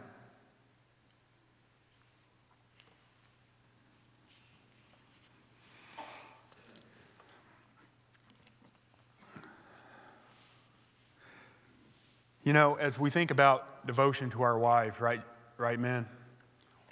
You 12.44 12.54
know, 12.54 12.76
as 12.76 12.98
we 12.98 13.10
think 13.10 13.30
about 13.30 13.86
devotion 13.86 14.30
to 14.30 14.42
our 14.42 14.58
wives, 14.58 15.02
right, 15.02 15.22
right, 15.58 15.78
men? 15.78 16.06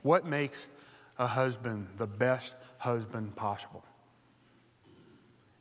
What 0.02 0.26
makes 0.26 0.58
a 1.18 1.28
husband 1.28 1.88
the 1.96 2.06
best 2.06 2.54
husband 2.78 3.38
possible? 3.38 3.86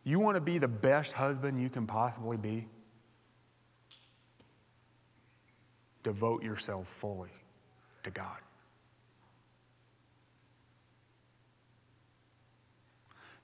You 0.02 0.18
want 0.18 0.34
to 0.34 0.40
be 0.40 0.58
the 0.58 0.66
best 0.66 1.12
husband 1.12 1.62
you 1.62 1.70
can 1.70 1.86
possibly 1.86 2.36
be? 2.36 2.66
Devote 6.04 6.44
yourself 6.44 6.86
fully 6.86 7.32
to 8.04 8.10
God. 8.10 8.38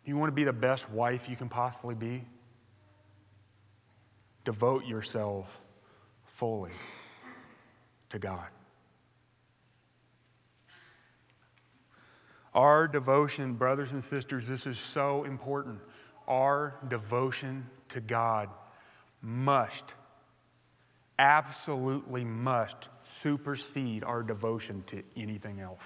You 0.04 0.16
want 0.16 0.28
to 0.28 0.34
be 0.34 0.44
the 0.44 0.52
best 0.52 0.88
wife 0.90 1.28
you 1.28 1.36
can 1.36 1.48
possibly 1.48 1.94
be? 1.94 2.24
Devote 4.44 4.86
yourself 4.86 5.60
fully 6.24 6.72
to 8.10 8.18
God. 8.18 8.46
Our 12.54 12.88
devotion, 12.88 13.54
brothers 13.54 13.92
and 13.92 14.02
sisters, 14.02 14.46
this 14.46 14.66
is 14.66 14.78
so 14.78 15.24
important. 15.24 15.78
Our 16.26 16.74
devotion 16.88 17.68
to 17.90 18.00
God 18.00 18.48
must, 19.22 19.94
absolutely 21.20 22.24
must 22.24 22.88
supersede 23.22 24.02
our 24.02 24.22
devotion 24.22 24.82
to 24.86 25.02
anything 25.16 25.60
else. 25.60 25.82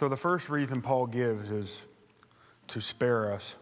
So, 0.00 0.08
the 0.08 0.16
first 0.16 0.48
reason 0.48 0.82
Paul 0.82 1.06
gives 1.06 1.52
is 1.52 1.80
to 2.68 2.80
spare 2.80 3.32
us 3.32 3.54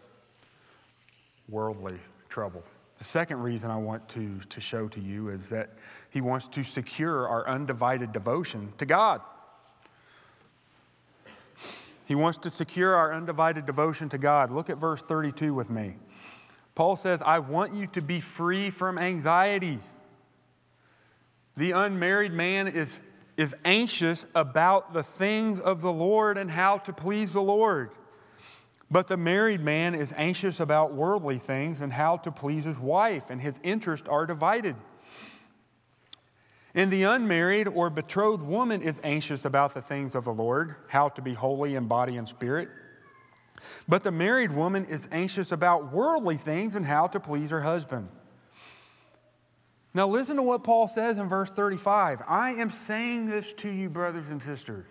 worldly 1.47 1.99
trouble. 2.29 2.63
The 2.97 3.03
second 3.03 3.41
reason 3.43 3.69
I 3.69 3.77
want 3.77 4.09
to, 4.09 4.39
to 4.49 4.59
show 4.59 4.87
to 4.87 4.99
you 4.99 5.29
is 5.29 5.49
that 5.49 5.69
he 6.09 6.21
wants 6.21 6.47
to 6.49 6.63
secure 6.63 7.27
our 7.27 7.47
undivided 7.47 8.11
devotion 8.11 8.73
to 8.79 8.87
God. 8.87 9.21
He 12.11 12.15
wants 12.15 12.39
to 12.39 12.51
secure 12.51 12.93
our 12.93 13.13
undivided 13.13 13.65
devotion 13.65 14.09
to 14.09 14.17
God. 14.17 14.51
Look 14.51 14.69
at 14.69 14.77
verse 14.77 15.01
32 15.01 15.53
with 15.53 15.69
me. 15.69 15.95
Paul 16.75 16.97
says, 16.97 17.21
I 17.21 17.39
want 17.39 17.73
you 17.73 17.87
to 17.87 18.01
be 18.01 18.19
free 18.19 18.69
from 18.69 18.97
anxiety. 18.97 19.79
The 21.55 21.71
unmarried 21.71 22.33
man 22.33 22.67
is 22.67 22.89
is 23.37 23.55
anxious 23.63 24.25
about 24.35 24.91
the 24.91 25.03
things 25.03 25.61
of 25.61 25.81
the 25.81 25.93
Lord 25.93 26.37
and 26.37 26.51
how 26.51 26.79
to 26.79 26.91
please 26.91 27.31
the 27.31 27.41
Lord. 27.41 27.91
But 28.91 29.07
the 29.07 29.15
married 29.15 29.61
man 29.61 29.95
is 29.95 30.13
anxious 30.17 30.59
about 30.59 30.93
worldly 30.93 31.37
things 31.37 31.79
and 31.79 31.93
how 31.93 32.17
to 32.17 32.31
please 32.33 32.65
his 32.65 32.77
wife, 32.77 33.29
and 33.29 33.39
his 33.39 33.55
interests 33.63 34.09
are 34.09 34.25
divided. 34.25 34.75
And 36.73 36.89
the 36.89 37.03
unmarried 37.03 37.67
or 37.67 37.89
betrothed 37.89 38.43
woman 38.43 38.81
is 38.81 38.99
anxious 39.03 39.43
about 39.43 39.73
the 39.73 39.81
things 39.81 40.15
of 40.15 40.23
the 40.23 40.33
Lord, 40.33 40.75
how 40.87 41.09
to 41.09 41.21
be 41.21 41.33
holy 41.33 41.75
in 41.75 41.87
body 41.87 42.17
and 42.17 42.27
spirit. 42.27 42.69
But 43.87 44.03
the 44.03 44.11
married 44.11 44.51
woman 44.51 44.85
is 44.85 45.07
anxious 45.11 45.51
about 45.51 45.91
worldly 45.91 46.37
things 46.37 46.75
and 46.75 46.85
how 46.85 47.07
to 47.07 47.19
please 47.19 47.49
her 47.49 47.61
husband. 47.61 48.07
Now, 49.93 50.07
listen 50.07 50.37
to 50.37 50.43
what 50.43 50.63
Paul 50.63 50.87
says 50.87 51.17
in 51.17 51.27
verse 51.27 51.51
35. 51.51 52.21
I 52.25 52.51
am 52.51 52.71
saying 52.71 53.27
this 53.27 53.51
to 53.53 53.69
you, 53.69 53.89
brothers 53.89 54.25
and 54.29 54.41
sisters, 54.41 54.85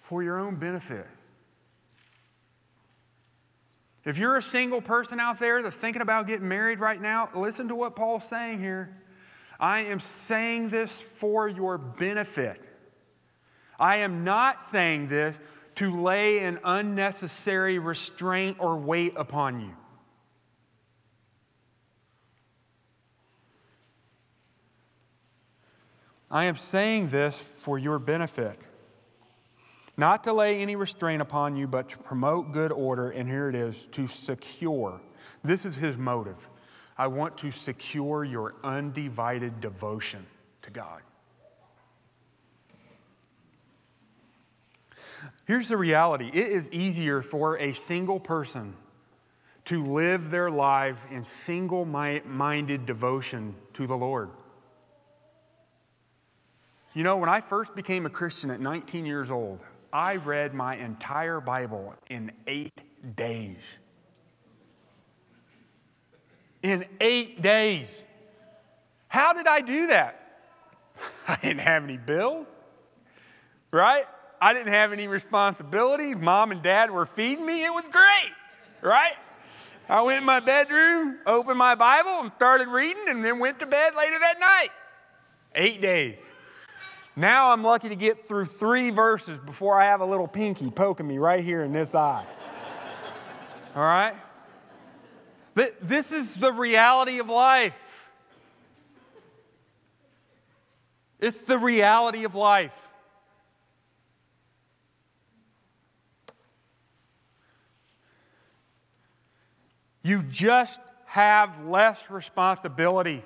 for 0.00 0.22
your 0.22 0.38
own 0.38 0.56
benefit. 0.56 1.06
If 4.06 4.16
you're 4.16 4.38
a 4.38 4.42
single 4.42 4.80
person 4.80 5.20
out 5.20 5.38
there 5.38 5.62
that's 5.62 5.76
thinking 5.76 6.00
about 6.00 6.26
getting 6.26 6.48
married 6.48 6.80
right 6.80 7.00
now, 7.00 7.28
listen 7.34 7.68
to 7.68 7.74
what 7.74 7.94
Paul's 7.94 8.26
saying 8.26 8.58
here. 8.58 8.96
I 9.60 9.80
am 9.80 10.00
saying 10.00 10.68
this 10.68 10.90
for 10.92 11.48
your 11.48 11.78
benefit. 11.78 12.60
I 13.78 13.96
am 13.96 14.24
not 14.24 14.64
saying 14.64 15.08
this 15.08 15.36
to 15.76 16.00
lay 16.00 16.40
an 16.40 16.58
unnecessary 16.64 17.78
restraint 17.78 18.56
or 18.60 18.76
weight 18.76 19.14
upon 19.16 19.60
you. 19.60 19.70
I 26.30 26.44
am 26.44 26.56
saying 26.56 27.08
this 27.08 27.38
for 27.38 27.78
your 27.78 27.98
benefit. 27.98 28.58
Not 29.96 30.24
to 30.24 30.32
lay 30.32 30.60
any 30.60 30.76
restraint 30.76 31.22
upon 31.22 31.56
you, 31.56 31.66
but 31.66 31.88
to 31.88 31.98
promote 31.98 32.52
good 32.52 32.70
order, 32.70 33.10
and 33.10 33.28
here 33.28 33.48
it 33.48 33.54
is 33.54 33.86
to 33.92 34.06
secure. 34.06 35.00
This 35.42 35.64
is 35.64 35.74
his 35.74 35.96
motive. 35.96 36.48
I 36.98 37.06
want 37.06 37.38
to 37.38 37.52
secure 37.52 38.24
your 38.24 38.56
undivided 38.64 39.60
devotion 39.60 40.26
to 40.62 40.70
God. 40.70 41.00
Here's 45.46 45.68
the 45.68 45.76
reality 45.76 46.28
it 46.28 46.46
is 46.48 46.70
easier 46.70 47.22
for 47.22 47.56
a 47.58 47.72
single 47.72 48.20
person 48.20 48.74
to 49.66 49.84
live 49.84 50.30
their 50.30 50.50
life 50.50 51.04
in 51.10 51.24
single 51.24 51.84
minded 51.84 52.86
devotion 52.86 53.54
to 53.74 53.86
the 53.86 53.96
Lord. 53.96 54.30
You 56.94 57.04
know, 57.04 57.18
when 57.18 57.28
I 57.28 57.40
first 57.40 57.76
became 57.76 58.06
a 58.06 58.10
Christian 58.10 58.50
at 58.50 58.60
19 58.60 59.06
years 59.06 59.30
old, 59.30 59.60
I 59.92 60.16
read 60.16 60.52
my 60.52 60.76
entire 60.76 61.40
Bible 61.40 61.94
in 62.10 62.32
eight 62.46 62.82
days. 63.14 63.58
In 66.68 66.84
eight 67.00 67.40
days. 67.40 67.88
How 69.08 69.32
did 69.32 69.46
I 69.46 69.62
do 69.62 69.86
that? 69.86 70.20
I 71.28 71.36
didn't 71.36 71.62
have 71.62 71.82
any 71.82 71.96
bills, 71.96 72.46
right? 73.70 74.04
I 74.38 74.52
didn't 74.52 74.74
have 74.74 74.92
any 74.92 75.08
responsibilities. 75.08 76.16
Mom 76.18 76.52
and 76.52 76.60
dad 76.60 76.90
were 76.90 77.06
feeding 77.06 77.46
me. 77.46 77.64
It 77.64 77.70
was 77.70 77.88
great, 77.88 78.32
right? 78.82 79.14
I 79.88 80.02
went 80.02 80.18
in 80.18 80.24
my 80.24 80.40
bedroom, 80.40 81.16
opened 81.26 81.56
my 81.56 81.74
Bible, 81.74 82.20
and 82.20 82.32
started 82.36 82.68
reading, 82.68 83.04
and 83.08 83.24
then 83.24 83.38
went 83.38 83.60
to 83.60 83.66
bed 83.66 83.94
later 83.96 84.18
that 84.18 84.38
night. 84.38 84.68
Eight 85.54 85.80
days. 85.80 86.16
Now 87.16 87.50
I'm 87.50 87.62
lucky 87.62 87.88
to 87.88 87.96
get 87.96 88.26
through 88.26 88.44
three 88.44 88.90
verses 88.90 89.38
before 89.38 89.80
I 89.80 89.86
have 89.86 90.02
a 90.02 90.06
little 90.06 90.28
pinky 90.28 90.70
poking 90.70 91.06
me 91.06 91.16
right 91.16 91.42
here 91.42 91.64
in 91.64 91.72
this 91.72 91.94
eye. 91.94 92.26
All 93.74 93.82
right? 93.82 94.14
This 95.80 96.12
is 96.12 96.34
the 96.34 96.52
reality 96.52 97.18
of 97.18 97.28
life. 97.28 98.08
It's 101.18 101.42
the 101.42 101.58
reality 101.58 102.24
of 102.24 102.36
life. 102.36 102.74
You 110.02 110.22
just 110.22 110.80
have 111.06 111.66
less 111.66 112.08
responsibility 112.08 113.24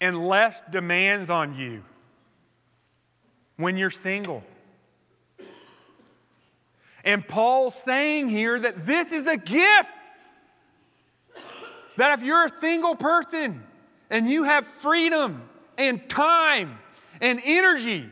and 0.00 0.26
less 0.26 0.60
demands 0.70 1.30
on 1.30 1.56
you 1.56 1.84
when 3.56 3.76
you're 3.76 3.92
single. 3.92 4.42
And 7.04 7.26
Paul's 7.26 7.74
saying 7.84 8.28
here 8.28 8.58
that 8.58 8.84
this 8.84 9.12
is 9.12 9.26
a 9.28 9.36
gift. 9.36 9.92
That 11.96 12.18
if 12.18 12.24
you're 12.24 12.46
a 12.46 12.58
single 12.60 12.96
person 12.96 13.62
and 14.10 14.28
you 14.28 14.44
have 14.44 14.66
freedom 14.66 15.42
and 15.78 16.08
time 16.08 16.78
and 17.20 17.40
energy, 17.44 18.08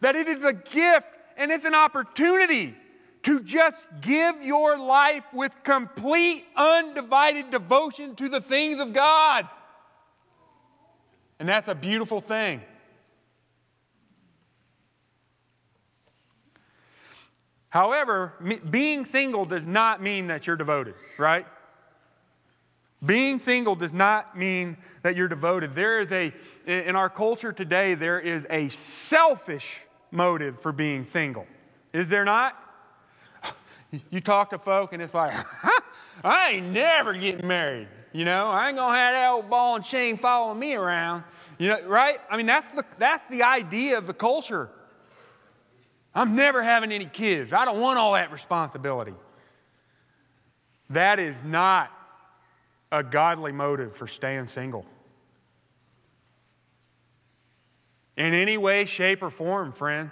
that 0.00 0.16
it 0.16 0.28
is 0.28 0.44
a 0.44 0.52
gift 0.52 1.06
and 1.36 1.50
it's 1.50 1.64
an 1.64 1.74
opportunity 1.74 2.74
to 3.22 3.40
just 3.40 3.76
give 4.00 4.42
your 4.42 4.78
life 4.78 5.24
with 5.32 5.52
complete, 5.64 6.44
undivided 6.56 7.50
devotion 7.50 8.14
to 8.16 8.28
the 8.28 8.40
things 8.40 8.78
of 8.78 8.92
God. 8.92 9.48
And 11.38 11.48
that's 11.48 11.68
a 11.68 11.74
beautiful 11.74 12.20
thing. 12.20 12.62
However, 17.68 18.32
being 18.70 19.04
single 19.04 19.44
does 19.44 19.66
not 19.66 20.00
mean 20.00 20.28
that 20.28 20.46
you're 20.46 20.56
devoted, 20.56 20.94
right? 21.18 21.46
Being 23.04 23.38
single 23.38 23.74
does 23.74 23.92
not 23.92 24.36
mean 24.36 24.76
that 25.02 25.16
you're 25.16 25.28
devoted. 25.28 25.74
There 25.74 26.00
is 26.00 26.10
a, 26.10 26.32
in 26.66 26.96
our 26.96 27.10
culture 27.10 27.52
today, 27.52 27.94
there 27.94 28.18
is 28.18 28.46
a 28.48 28.68
selfish 28.70 29.84
motive 30.10 30.58
for 30.60 30.72
being 30.72 31.04
single. 31.04 31.46
Is 31.92 32.08
there 32.08 32.24
not? 32.24 32.60
You 34.10 34.20
talk 34.20 34.50
to 34.50 34.58
folk 34.58 34.92
and 34.92 35.00
it's 35.00 35.14
like, 35.14 35.32
I 36.24 36.50
ain't 36.54 36.72
never 36.72 37.14
getting 37.14 37.46
married. 37.46 37.86
You 38.12 38.24
know, 38.24 38.48
I 38.48 38.68
ain't 38.68 38.76
gonna 38.76 38.96
have 38.96 39.14
that 39.14 39.30
old 39.30 39.48
ball 39.48 39.76
and 39.76 39.84
chain 39.84 40.16
following 40.16 40.58
me 40.58 40.74
around. 40.74 41.22
You 41.56 41.68
know, 41.68 41.86
right? 41.86 42.18
I 42.28 42.36
mean, 42.36 42.46
that's 42.46 42.72
the, 42.72 42.84
that's 42.98 43.22
the 43.30 43.44
idea 43.44 43.96
of 43.96 44.08
the 44.08 44.12
culture. 44.12 44.68
I'm 46.14 46.34
never 46.34 46.62
having 46.62 46.92
any 46.92 47.06
kids. 47.06 47.52
I 47.52 47.64
don't 47.64 47.80
want 47.80 47.98
all 47.98 48.14
that 48.14 48.32
responsibility. 48.32 49.14
That 50.90 51.20
is 51.20 51.36
not 51.44 51.90
a 52.92 53.02
godly 53.02 53.52
motive 53.52 53.94
for 53.96 54.06
staying 54.06 54.46
single. 54.46 54.86
In 58.16 58.32
any 58.32 58.56
way, 58.56 58.84
shape, 58.84 59.22
or 59.22 59.30
form, 59.30 59.72
friend. 59.72 60.10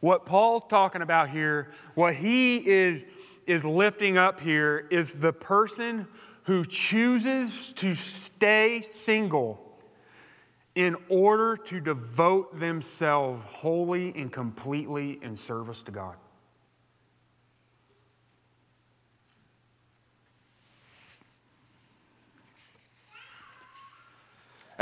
What 0.00 0.26
Paul's 0.26 0.64
talking 0.68 1.02
about 1.02 1.30
here, 1.30 1.70
what 1.94 2.14
he 2.14 2.58
is, 2.58 3.02
is 3.46 3.64
lifting 3.64 4.16
up 4.16 4.40
here, 4.40 4.86
is 4.90 5.14
the 5.14 5.32
person 5.32 6.06
who 6.44 6.64
chooses 6.64 7.72
to 7.74 7.94
stay 7.94 8.82
single 8.82 9.60
in 10.74 10.96
order 11.08 11.56
to 11.56 11.80
devote 11.80 12.58
themselves 12.58 13.44
wholly 13.46 14.12
and 14.16 14.32
completely 14.32 15.18
in 15.22 15.36
service 15.36 15.82
to 15.82 15.92
God. 15.92 16.16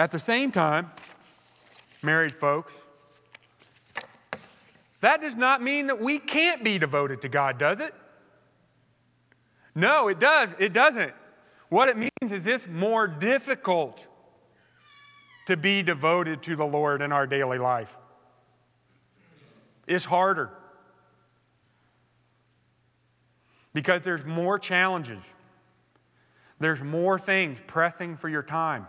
At 0.01 0.11
the 0.13 0.19
same 0.19 0.51
time, 0.51 0.91
married 2.03 2.35
folks, 2.35 2.73
that 5.03 5.21
does 5.21 5.35
not 5.35 5.61
mean 5.61 5.89
that 5.89 6.01
we 6.01 6.19
can't 6.19 6.65
be 6.65 6.79
devoted 6.79 7.21
to 7.21 7.29
God, 7.29 7.59
does 7.59 7.81
it? 7.81 7.93
No, 9.75 10.09
it 10.09 10.19
does. 10.19 10.49
It 10.59 10.73
doesn't. 10.73 11.13
What 11.69 11.91
it 11.91 11.99
means 11.99 12.33
is 12.33 12.47
it's 12.47 12.67
more 12.67 13.09
difficult 13.09 14.03
to 15.45 15.59
be 15.59 15.83
devoted 15.83 16.43
to 16.45 16.57
the 16.57 16.65
Lord 16.65 17.03
in 17.03 17.13
our 17.13 17.27
daily 17.27 17.59
life. 17.59 17.95
It's 19.87 20.07
harder 20.07 20.49
because 23.75 24.01
there's 24.01 24.25
more 24.25 24.59
challenges, 24.59 25.23
there's 26.59 26.83
more 26.83 27.19
things 27.19 27.59
pressing 27.67 28.17
for 28.17 28.31
your 28.31 28.43
time. 28.43 28.87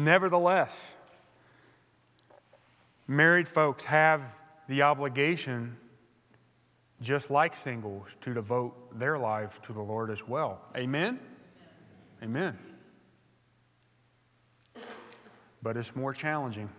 Nevertheless, 0.00 0.74
married 3.06 3.46
folks 3.46 3.84
have 3.84 4.22
the 4.66 4.80
obligation 4.80 5.76
just 7.02 7.30
like 7.30 7.54
singles, 7.54 8.08
to 8.22 8.32
devote 8.32 8.98
their 8.98 9.18
life 9.18 9.60
to 9.62 9.74
the 9.74 9.80
Lord 9.80 10.10
as 10.10 10.26
well. 10.26 10.62
Amen? 10.74 11.20
Amen. 12.22 12.58
But 15.62 15.76
it's 15.76 15.94
more 15.94 16.14
challenging. 16.14 16.70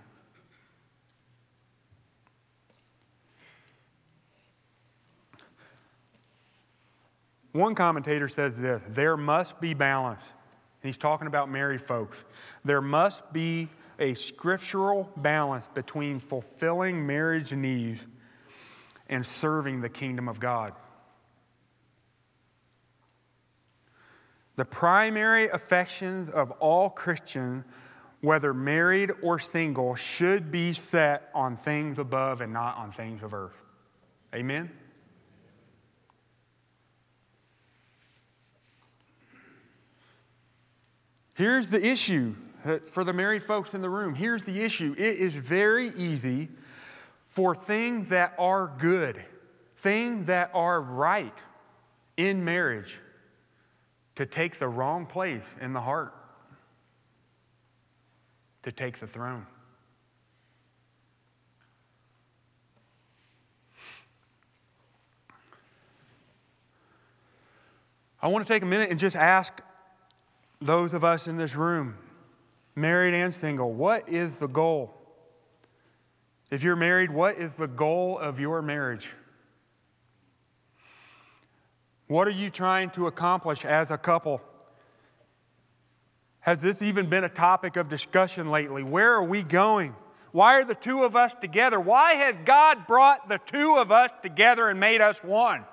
One 7.52 7.76
commentator 7.76 8.28
says 8.28 8.58
this 8.58 8.82
there 8.90 9.16
must 9.16 9.62
be 9.62 9.76
balance. 9.76 10.24
He's 10.82 10.98
talking 10.98 11.28
about 11.28 11.50
married 11.50 11.82
folks. 11.82 12.24
There 12.66 12.82
must 12.82 13.32
be 13.32 13.70
a 14.00 14.16
scriptural 14.16 15.12
balance 15.16 15.68
between 15.74 16.20
fulfilling 16.20 17.06
marriage 17.06 17.52
needs 17.52 18.02
and 19.08 19.26
serving 19.26 19.82
the 19.82 19.90
kingdom 19.90 20.28
of 20.28 20.40
God. 20.40 20.74
The 24.56 24.66
primary 24.66 25.50
affections 25.50 26.30
of 26.30 26.52
all 26.52 26.90
Christians, 26.90 27.64
whether 28.22 28.54
married 28.54 29.12
or 29.22 29.40
single, 29.40 29.96
should 29.96 30.52
be 30.52 30.74
set 30.74 31.30
on 31.34 31.56
things 31.56 32.00
above 32.00 32.42
and 32.42 32.52
not 32.52 32.78
on 32.78 32.92
things 32.92 33.24
of 33.24 33.34
earth. 33.34 33.56
Amen? 34.34 34.72
Here's 41.42 41.72
the 41.72 41.84
issue 41.84 42.36
uh, 42.64 42.78
for 42.86 43.04
the 43.04 43.14
married 43.14 43.42
folks 43.42 43.74
in 43.74 43.82
the 43.82 43.90
room. 43.90 44.14
Here's 44.14 44.44
the 44.44 44.62
issue 44.62 44.94
it 44.96 45.16
is 45.16 45.36
very 45.36 45.88
easy 45.98 46.50
for 47.26 47.56
things 47.56 48.10
that 48.10 48.36
are 48.38 48.72
good, 48.78 49.26
things 49.78 50.28
that 50.28 50.52
are 50.54 50.80
right 50.80 51.34
in 52.16 52.46
marriage 52.46 53.00
to 54.18 54.28
take 54.28 54.60
the 54.60 54.68
wrong 54.68 55.08
place 55.08 55.42
in 55.60 55.74
the 55.74 55.82
heart, 55.82 56.14
to 58.62 58.72
take 58.72 59.00
the 59.00 59.08
throne. 59.08 59.48
I 68.22 68.28
want 68.28 68.46
to 68.46 68.54
take 68.54 68.62
a 68.62 68.68
minute 68.68 68.92
and 68.92 69.00
just 69.00 69.16
ask 69.16 69.60
those 70.62 70.94
of 70.94 71.04
us 71.04 71.28
in 71.28 71.38
this 71.38 71.56
room, 71.56 71.98
married 72.76 73.14
and 73.14 73.34
single, 73.34 73.74
what 73.74 74.08
is 74.08 74.38
the 74.38 74.48
goal? 74.48 74.94
If 76.52 76.64
you're 76.64 76.76
married, 76.76 77.12
what 77.12 77.36
is 77.36 77.54
the 77.54 77.68
goal 77.68 78.20
of 78.20 78.40
your 78.40 78.62
marriage? 78.62 79.12
What 82.08 82.28
are 82.28 82.32
you 82.32 82.50
trying 82.50 82.90
to 82.92 83.08
accomplish 83.08 83.64
as 83.66 83.90
a 83.90 83.98
couple? 83.98 84.42
Has 86.42 86.62
this 86.62 86.82
even 86.82 87.08
been 87.08 87.24
a 87.24 87.30
topic 87.30 87.78
of 87.78 87.88
discussion 87.88 88.52
lately? 88.52 88.84
Where 88.84 89.14
are 89.14 89.24
we 89.24 89.44
going? 89.44 89.96
Why 90.32 90.56
are 90.60 90.66
the 90.66 90.76
two 90.76 91.04
of 91.04 91.16
us 91.16 91.34
together? 91.40 91.80
Why 91.80 92.14
has 92.14 92.36
God 92.46 92.86
brought 92.88 93.28
the 93.28 93.38
two 93.38 93.78
of 93.78 93.92
us 93.92 94.12
together 94.22 94.68
and 94.68 94.80
made 94.80 95.02
us 95.02 95.24
one? 95.24 95.66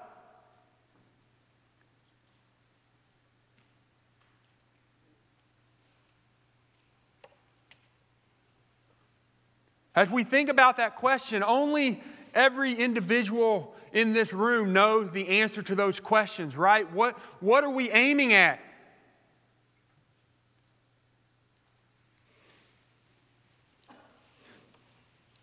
As 9.94 10.10
we 10.10 10.24
think 10.24 10.48
about 10.48 10.76
that 10.76 10.96
question, 10.96 11.42
only 11.42 12.02
every 12.34 12.74
individual 12.74 13.74
in 13.92 14.12
this 14.12 14.32
room 14.32 14.72
knows 14.72 15.10
the 15.10 15.40
answer 15.40 15.62
to 15.62 15.74
those 15.74 16.00
questions, 16.00 16.56
right? 16.56 16.90
What, 16.92 17.18
what 17.40 17.64
are 17.64 17.70
we 17.70 17.90
aiming 17.90 18.32
at? 18.32 18.60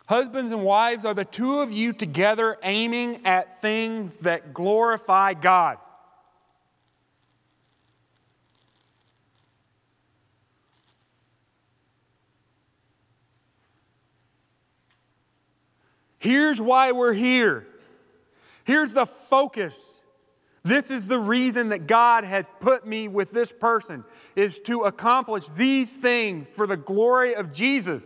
Husbands 0.06 0.52
and 0.52 0.62
wives, 0.62 1.04
are 1.04 1.14
the 1.14 1.24
two 1.24 1.58
of 1.58 1.72
you 1.72 1.92
together 1.92 2.56
aiming 2.62 3.26
at 3.26 3.60
things 3.60 4.16
that 4.20 4.54
glorify 4.54 5.34
God? 5.34 5.78
Here's 16.26 16.60
why 16.60 16.90
we're 16.90 17.12
here. 17.12 17.68
Here's 18.64 18.92
the 18.92 19.06
focus. 19.06 19.74
This 20.64 20.90
is 20.90 21.06
the 21.06 21.20
reason 21.20 21.68
that 21.68 21.86
God 21.86 22.24
has 22.24 22.44
put 22.58 22.84
me 22.84 23.06
with 23.06 23.30
this 23.30 23.52
person 23.52 24.02
is 24.34 24.58
to 24.64 24.80
accomplish 24.80 25.46
these 25.50 25.88
things 25.88 26.48
for 26.48 26.66
the 26.66 26.76
glory 26.76 27.36
of 27.36 27.52
Jesus. 27.52 28.02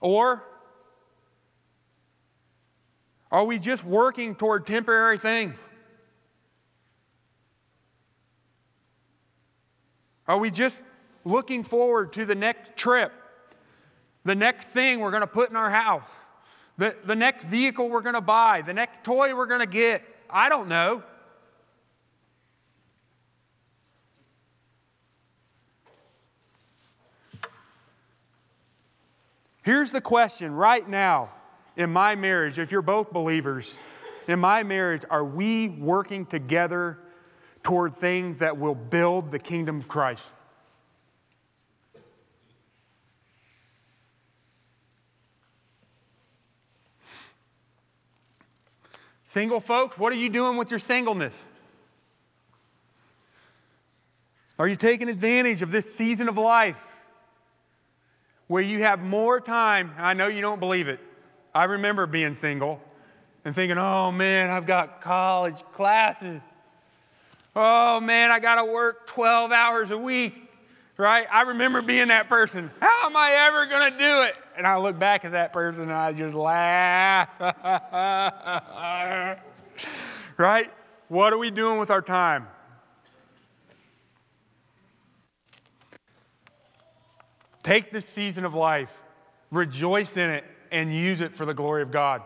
Or 0.00 0.44
are 3.32 3.44
we 3.44 3.58
just 3.58 3.82
working 3.82 4.36
toward 4.36 4.68
temporary 4.68 5.18
things? 5.18 5.56
Are 10.28 10.38
we 10.38 10.52
just 10.52 10.80
looking 11.24 11.64
forward 11.64 12.12
to 12.14 12.24
the 12.24 12.34
next 12.34 12.76
trip, 12.76 13.12
the 14.24 14.34
next 14.34 14.68
thing 14.68 15.00
we're 15.00 15.10
going 15.10 15.22
to 15.22 15.26
put 15.26 15.50
in 15.50 15.56
our 15.56 15.70
house, 15.70 16.08
the, 16.76 16.94
the 17.04 17.16
next 17.16 17.44
vehicle 17.46 17.88
we're 17.88 18.00
going 18.00 18.14
to 18.14 18.20
buy, 18.20 18.62
the 18.62 18.74
next 18.74 19.04
toy 19.04 19.34
we're 19.34 19.46
going 19.46 19.60
to 19.60 19.66
get. 19.66 20.02
I 20.28 20.48
don't 20.48 20.68
know. 20.68 21.02
Here's 29.62 29.92
the 29.92 30.00
question 30.02 30.52
right 30.52 30.86
now 30.86 31.30
in 31.76 31.90
my 31.90 32.14
marriage, 32.14 32.58
if 32.58 32.70
you're 32.70 32.82
both 32.82 33.12
believers, 33.12 33.78
in 34.28 34.38
my 34.38 34.62
marriage, 34.62 35.02
are 35.10 35.24
we 35.24 35.68
working 35.68 36.26
together 36.26 36.98
toward 37.62 37.96
things 37.96 38.38
that 38.38 38.58
will 38.58 38.74
build 38.74 39.30
the 39.30 39.38
kingdom 39.38 39.78
of 39.78 39.88
Christ? 39.88 40.22
Single 49.34 49.58
folks, 49.58 49.98
what 49.98 50.12
are 50.12 50.16
you 50.16 50.28
doing 50.28 50.56
with 50.56 50.70
your 50.70 50.78
singleness? 50.78 51.34
Are 54.60 54.68
you 54.68 54.76
taking 54.76 55.08
advantage 55.08 55.60
of 55.60 55.72
this 55.72 55.92
season 55.96 56.28
of 56.28 56.38
life 56.38 56.80
where 58.46 58.62
you 58.62 58.84
have 58.84 59.00
more 59.00 59.40
time? 59.40 59.92
I 59.98 60.14
know 60.14 60.28
you 60.28 60.40
don't 60.40 60.60
believe 60.60 60.86
it. 60.86 61.00
I 61.52 61.64
remember 61.64 62.06
being 62.06 62.36
single 62.36 62.80
and 63.44 63.52
thinking, 63.56 63.76
oh 63.76 64.12
man, 64.12 64.50
I've 64.50 64.66
got 64.66 65.00
college 65.00 65.64
classes. 65.72 66.40
Oh 67.56 67.98
man, 67.98 68.30
I 68.30 68.38
got 68.38 68.64
to 68.64 68.72
work 68.72 69.08
12 69.08 69.50
hours 69.50 69.90
a 69.90 69.98
week, 69.98 70.43
right? 70.96 71.26
I 71.30 71.42
remember 71.42 71.82
being 71.82 72.08
that 72.08 72.28
person. 72.28 72.70
How 72.80 73.06
am 73.06 73.16
I 73.16 73.32
ever 73.46 73.66
going 73.66 73.92
to 73.92 73.98
do 73.98 74.22
it? 74.22 74.34
And 74.56 74.66
I 74.66 74.78
look 74.78 74.98
back 74.98 75.24
at 75.24 75.32
that 75.32 75.52
person 75.52 75.82
and 75.82 75.92
I 75.92 76.12
just 76.12 76.34
laugh. 76.34 77.28
right? 80.36 80.70
What 81.08 81.32
are 81.32 81.38
we 81.38 81.50
doing 81.50 81.78
with 81.78 81.90
our 81.90 82.02
time? 82.02 82.46
Take 87.62 87.90
this 87.90 88.06
season 88.10 88.44
of 88.44 88.54
life, 88.54 88.90
rejoice 89.50 90.16
in 90.18 90.30
it, 90.30 90.44
and 90.70 90.94
use 90.94 91.20
it 91.20 91.34
for 91.34 91.46
the 91.46 91.54
glory 91.54 91.82
of 91.82 91.90
God. 91.90 92.22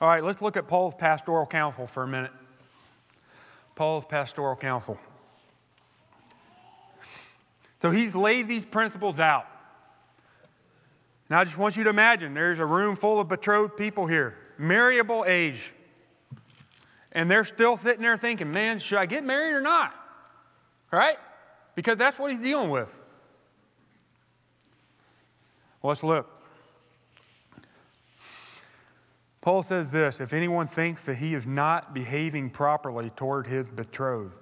All 0.00 0.08
right, 0.08 0.24
let's 0.24 0.40
look 0.40 0.56
at 0.56 0.66
Paul's 0.66 0.94
pastoral 0.94 1.46
counsel 1.46 1.86
for 1.86 2.02
a 2.02 2.08
minute. 2.08 2.32
Paul's 3.74 4.06
pastoral 4.06 4.56
counsel. 4.56 4.98
So 7.82 7.90
he's 7.90 8.14
laid 8.14 8.48
these 8.48 8.64
principles 8.64 9.18
out. 9.18 9.46
Now 11.28 11.40
I 11.40 11.44
just 11.44 11.58
want 11.58 11.76
you 11.76 11.84
to 11.84 11.90
imagine 11.90 12.34
there's 12.34 12.58
a 12.58 12.66
room 12.66 12.96
full 12.96 13.20
of 13.20 13.28
betrothed 13.28 13.76
people 13.76 14.06
here, 14.06 14.36
marriable 14.58 15.24
age. 15.26 15.72
And 17.12 17.30
they're 17.30 17.44
still 17.44 17.76
sitting 17.76 18.02
there 18.02 18.16
thinking, 18.16 18.52
man, 18.52 18.78
should 18.78 18.98
I 18.98 19.06
get 19.06 19.24
married 19.24 19.54
or 19.54 19.60
not? 19.60 19.94
Right? 20.90 21.16
Because 21.74 21.98
that's 21.98 22.18
what 22.18 22.30
he's 22.30 22.40
dealing 22.40 22.70
with. 22.70 22.88
Let's 25.82 26.02
look. 26.02 26.39
Paul 29.40 29.62
says 29.62 29.90
this 29.90 30.20
if 30.20 30.32
anyone 30.32 30.66
thinks 30.66 31.04
that 31.04 31.16
he 31.16 31.34
is 31.34 31.46
not 31.46 31.94
behaving 31.94 32.50
properly 32.50 33.10
toward 33.10 33.46
his 33.46 33.70
betrothed, 33.70 34.34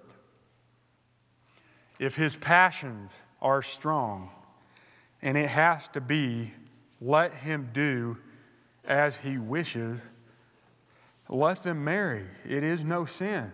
if 1.98 2.16
his 2.16 2.36
passions 2.36 3.12
are 3.40 3.62
strong, 3.62 4.30
and 5.22 5.36
it 5.36 5.48
has 5.48 5.88
to 5.88 6.00
be, 6.00 6.52
let 7.00 7.32
him 7.32 7.70
do 7.72 8.18
as 8.84 9.18
he 9.18 9.38
wishes, 9.38 10.00
let 11.28 11.62
them 11.62 11.84
marry. 11.84 12.24
It 12.44 12.64
is 12.64 12.82
no 12.82 13.04
sin. 13.04 13.52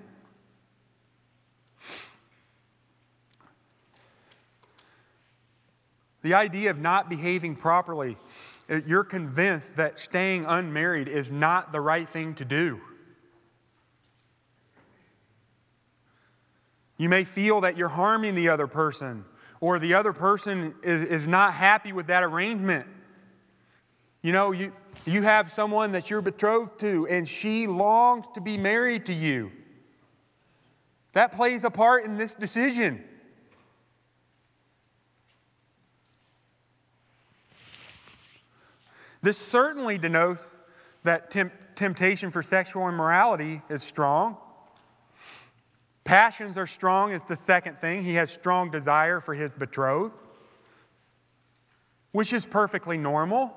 The 6.22 6.32
idea 6.32 6.70
of 6.70 6.78
not 6.78 7.10
behaving 7.10 7.56
properly 7.56 8.16
Uh, 8.68 8.80
you're 8.86 9.04
convinced 9.04 9.76
that 9.76 10.00
staying 10.00 10.44
unmarried 10.44 11.08
is 11.08 11.30
not 11.30 11.72
the 11.72 11.80
right 11.80 12.08
thing 12.08 12.34
to 12.34 12.44
do. 12.44 12.80
You 16.96 17.08
may 17.08 17.24
feel 17.24 17.62
that 17.62 17.76
you're 17.76 17.88
harming 17.88 18.34
the 18.34 18.48
other 18.48 18.66
person, 18.66 19.24
or 19.60 19.78
the 19.78 19.94
other 19.94 20.12
person 20.12 20.74
is, 20.82 21.04
is 21.08 21.28
not 21.28 21.52
happy 21.52 21.92
with 21.92 22.06
that 22.06 22.22
arrangement. 22.22 22.86
You 24.22 24.32
know, 24.32 24.52
you, 24.52 24.72
you 25.04 25.22
have 25.22 25.52
someone 25.52 25.92
that 25.92 26.08
you're 26.08 26.22
betrothed 26.22 26.78
to, 26.80 27.06
and 27.08 27.28
she 27.28 27.66
longs 27.66 28.26
to 28.34 28.40
be 28.40 28.56
married 28.56 29.06
to 29.06 29.14
you. 29.14 29.50
That 31.12 31.34
plays 31.34 31.62
a 31.64 31.70
part 31.70 32.04
in 32.04 32.16
this 32.16 32.34
decision. 32.34 33.04
This 39.24 39.38
certainly 39.38 39.96
denotes 39.96 40.42
that 41.02 41.30
temp- 41.30 41.74
temptation 41.76 42.30
for 42.30 42.42
sexual 42.42 42.86
immorality 42.90 43.62
is 43.70 43.82
strong. 43.82 44.36
Passions 46.04 46.58
are 46.58 46.66
strong, 46.66 47.10
is 47.12 47.22
the 47.22 47.36
second 47.36 47.78
thing. 47.78 48.04
He 48.04 48.16
has 48.16 48.30
strong 48.30 48.70
desire 48.70 49.22
for 49.22 49.32
his 49.32 49.50
betrothed, 49.52 50.14
which 52.12 52.34
is 52.34 52.44
perfectly 52.44 52.98
normal. 52.98 53.56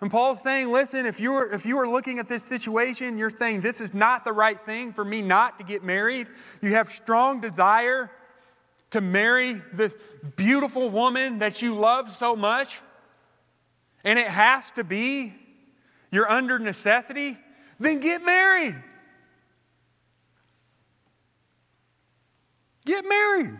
And 0.00 0.08
Paul's 0.08 0.40
saying, 0.40 0.70
listen, 0.70 1.04
if 1.04 1.18
you, 1.18 1.32
were, 1.32 1.52
if 1.52 1.66
you 1.66 1.78
are 1.78 1.88
looking 1.88 2.20
at 2.20 2.28
this 2.28 2.44
situation, 2.44 3.18
you're 3.18 3.30
saying 3.30 3.62
this 3.62 3.80
is 3.80 3.92
not 3.92 4.24
the 4.24 4.32
right 4.32 4.60
thing 4.60 4.92
for 4.92 5.04
me 5.04 5.20
not 5.20 5.58
to 5.58 5.64
get 5.64 5.82
married. 5.82 6.28
You 6.60 6.74
have 6.74 6.90
strong 6.90 7.40
desire 7.40 8.08
to 8.92 9.00
marry 9.00 9.60
this 9.72 9.92
beautiful 10.36 10.88
woman 10.88 11.40
that 11.40 11.60
you 11.60 11.74
love 11.74 12.14
so 12.18 12.36
much, 12.36 12.80
and 14.04 14.18
it 14.18 14.28
has 14.28 14.70
to 14.72 14.84
be, 14.84 15.34
you're 16.10 16.30
under 16.30 16.58
necessity, 16.58 17.36
then 17.80 18.00
get 18.00 18.24
married. 18.24 18.76
Get 22.84 23.04
married. 23.08 23.58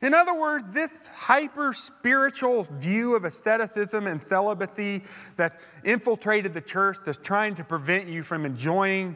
In 0.00 0.14
other 0.14 0.38
words, 0.38 0.74
this 0.74 0.90
hyper 1.14 1.72
spiritual 1.72 2.64
view 2.64 3.14
of 3.14 3.24
asceticism 3.24 4.08
and 4.08 4.20
celibacy 4.20 5.02
that's 5.36 5.56
infiltrated 5.84 6.54
the 6.54 6.60
church 6.60 6.96
that's 7.04 7.18
trying 7.18 7.54
to 7.54 7.64
prevent 7.64 8.08
you 8.08 8.24
from 8.24 8.44
enjoying 8.44 9.14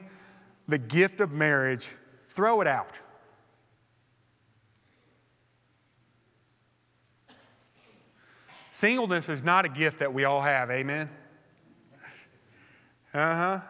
the 0.68 0.78
gift 0.78 1.20
of 1.20 1.32
marriage, 1.32 1.88
throw 2.28 2.60
it 2.60 2.68
out. 2.68 2.98
Singleness 8.78 9.30
is 9.30 9.42
not 9.42 9.64
a 9.64 9.70
gift 9.70 10.00
that 10.00 10.12
we 10.12 10.24
all 10.24 10.42
have, 10.42 10.70
amen? 10.70 11.08
Uh 13.14 13.34
huh. 13.34 13.60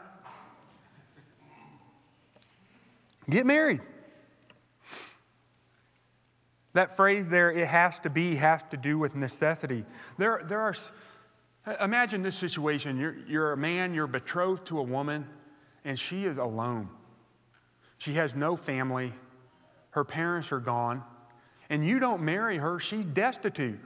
Get 3.30 3.46
married. 3.46 3.82
That 6.72 6.96
phrase 6.96 7.28
there, 7.28 7.52
it 7.52 7.68
has 7.68 8.00
to 8.00 8.10
be, 8.10 8.34
has 8.34 8.64
to 8.72 8.76
do 8.76 8.98
with 8.98 9.14
necessity. 9.14 9.84
There, 10.18 10.42
there 10.44 10.60
are, 10.60 10.74
imagine 11.80 12.22
this 12.22 12.34
situation. 12.34 12.98
You're, 12.98 13.16
you're 13.28 13.52
a 13.52 13.56
man, 13.56 13.94
you're 13.94 14.08
betrothed 14.08 14.66
to 14.66 14.80
a 14.80 14.82
woman, 14.82 15.28
and 15.84 15.96
she 15.96 16.24
is 16.24 16.36
alone. 16.36 16.88
She 17.98 18.14
has 18.14 18.34
no 18.34 18.56
family, 18.56 19.12
her 19.90 20.02
parents 20.02 20.50
are 20.50 20.58
gone, 20.58 21.04
and 21.70 21.86
you 21.86 22.00
don't 22.00 22.22
marry 22.22 22.56
her, 22.56 22.80
she's 22.80 23.04
destitute. 23.04 23.78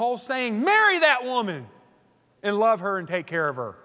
Paul's 0.00 0.22
saying, 0.22 0.64
marry 0.64 1.00
that 1.00 1.24
woman 1.24 1.66
and 2.42 2.58
love 2.58 2.80
her 2.80 2.96
and 2.96 3.06
take 3.06 3.26
care 3.26 3.50
of 3.50 3.56
her. 3.56 3.76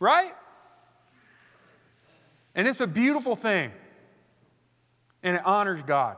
Right? 0.00 0.32
And 2.56 2.66
it's 2.66 2.80
a 2.80 2.86
beautiful 2.88 3.36
thing. 3.36 3.70
And 5.22 5.36
it 5.36 5.42
honors 5.46 5.80
God. 5.86 6.16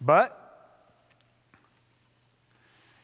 But 0.00 0.38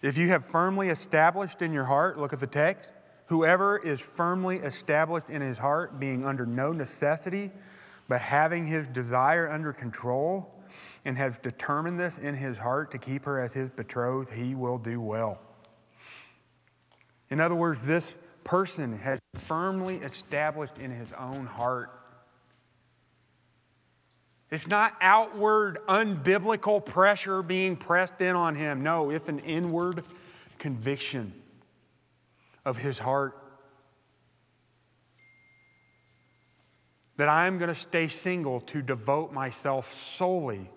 if 0.01 0.17
you 0.17 0.29
have 0.29 0.45
firmly 0.45 0.91
established 0.91 1.61
in 1.61 1.73
your 1.73 1.87
heart, 1.87 2.21
look 2.21 2.33
at 2.33 2.39
the 2.39 2.47
text, 2.47 2.93
whoever 3.27 3.79
is 3.79 4.01
firmly 4.01 4.59
established 4.59 5.29
in 5.29 5.43
his 5.43 5.59
heart, 5.59 5.99
being 5.99 6.25
under 6.25 6.47
no 6.47 6.73
necessity 6.73 7.51
but 8.09 8.21
having 8.21 8.67
his 8.67 8.89
desire 8.89 9.51
under 9.51 9.73
control 9.73 10.63
and 11.05 11.17
has 11.17 11.39
determined 11.39 11.99
this 11.99 12.19
in 12.19 12.35
his 12.35 12.59
heart 12.59 12.91
to 12.93 12.99
keep 12.99 13.25
her 13.25 13.41
as 13.41 13.53
his 13.53 13.71
betrothed, 13.71 14.33
he 14.33 14.55
will 14.55 14.79
do 14.79 15.01
well. 15.01 15.39
In 17.31 17.41
other 17.41 17.55
words, 17.55 17.83
this 17.83 18.13
person 18.45 18.99
has 18.99 19.19
firmly 19.47 19.97
established 19.97 20.79
in 20.79 20.91
his 20.91 21.09
own 21.19 21.47
heart. 21.47 21.91
It's 24.51 24.67
not 24.67 24.95
outward, 25.01 25.79
unbiblical 25.89 26.85
pressure 26.85 27.43
being 27.43 27.77
pressed 27.77 28.21
in 28.21 28.37
on 28.37 28.55
him. 28.55 28.83
No, 28.83 29.11
it's 29.11 29.29
an 29.29 29.39
inward 29.39 30.05
conviction 30.59 31.33
of 32.65 32.77
his 32.77 32.99
heart 32.99 33.42
that 37.23 37.29
I'm 37.29 37.57
going 37.57 37.69
to 37.69 37.75
stay 37.77 38.09
single 38.09 38.63
to 38.63 38.83
devote 38.83 39.33
myself 39.33 39.97
solely 40.17 40.69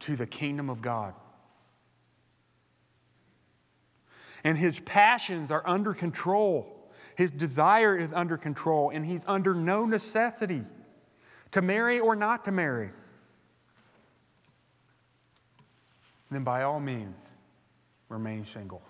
to 0.00 0.16
the 0.16 0.26
kingdom 0.26 0.68
of 0.68 0.82
God. 0.82 1.14
And 4.42 4.58
his 4.58 4.80
passions 4.80 5.52
are 5.52 5.62
under 5.64 5.94
control. 5.94 6.90
His 7.14 7.30
desire 7.30 7.96
is 7.96 8.12
under 8.12 8.36
control, 8.36 8.90
and 8.90 9.06
he's 9.06 9.20
under 9.28 9.54
no 9.54 9.86
necessity 9.86 10.64
to 11.52 11.62
marry 11.62 12.00
or 12.00 12.16
not 12.16 12.44
to 12.46 12.50
marry. 12.50 12.90
Then, 16.28 16.42
by 16.42 16.64
all 16.64 16.80
means, 16.80 17.14
remain 18.08 18.46
single. 18.46 18.82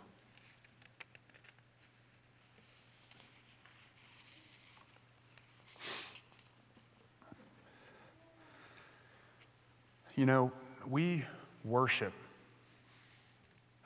You 10.15 10.27
know, 10.27 10.53
we 10.87 11.25
worship 11.65 12.13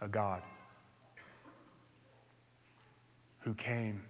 a 0.01 0.09
God 0.09 0.43
who 3.41 3.55
came 3.55 4.03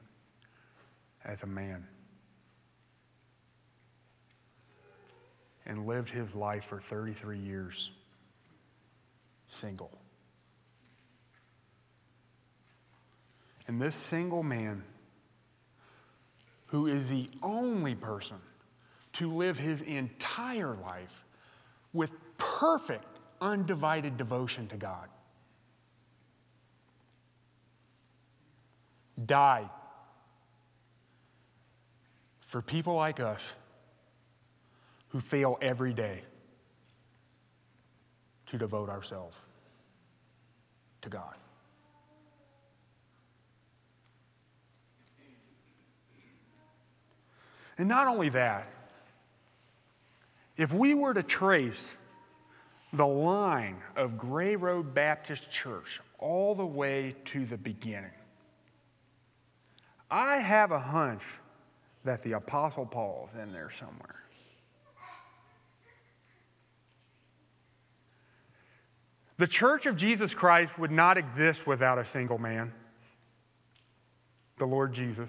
as 1.25 1.43
a 1.43 1.47
man 1.47 1.87
and 5.64 5.87
lived 5.87 6.09
his 6.09 6.35
life 6.35 6.64
for 6.64 6.81
33 6.81 7.39
years 7.39 7.93
single. 9.49 9.93
And 13.69 13.81
this 13.81 13.95
single 13.95 14.43
man, 14.43 14.83
who 16.66 16.87
is 16.87 17.09
the 17.09 17.29
only 17.43 17.95
person 17.95 18.39
to 19.14 19.31
live 19.33 19.59
his 19.59 19.83
entire 19.83 20.75
life 20.75 21.25
with 21.93 22.11
perfect, 22.36 23.18
undivided 23.41 24.16
devotion 24.16 24.66
to 24.68 24.76
God. 24.76 25.09
Died 29.24 29.68
for 32.47 32.62
people 32.62 32.95
like 32.95 33.20
us 33.20 33.43
who 35.09 35.20
fail 35.20 35.59
every 35.61 35.93
day 35.93 36.22
to 38.47 38.59
devote 38.59 38.89
ourselves 38.89 39.36
to 41.03 41.09
God. 41.09 41.34
And 47.76 47.89
not 47.89 48.09
only 48.09 48.28
that, 48.30 48.68
if 50.59 50.72
we 50.72 50.92
were 50.92 51.14
to 51.14 51.22
trace 51.22 51.96
the 52.92 53.06
line 53.06 53.76
of 53.96 54.18
Gray 54.18 54.56
Road 54.56 54.92
Baptist 54.92 55.50
Church 55.50 56.00
all 56.18 56.54
the 56.54 56.66
way 56.66 57.14
to 57.26 57.46
the 57.46 57.56
beginning, 57.56 58.11
I 60.11 60.38
have 60.38 60.72
a 60.72 60.80
hunch 60.80 61.22
that 62.04 62.22
the 62.22 62.32
Apostle 62.32 62.86
Paul 62.86 63.30
is 63.32 63.40
in 63.40 63.52
there 63.52 63.70
somewhere. 63.70 64.16
The 69.36 69.46
church 69.46 69.86
of 69.86 69.96
Jesus 69.96 70.34
Christ 70.34 70.76
would 70.80 70.90
not 70.90 71.16
exist 71.16 71.64
without 71.64 71.98
a 71.98 72.04
single 72.04 72.38
man, 72.38 72.72
the 74.56 74.66
Lord 74.66 74.92
Jesus. 74.92 75.28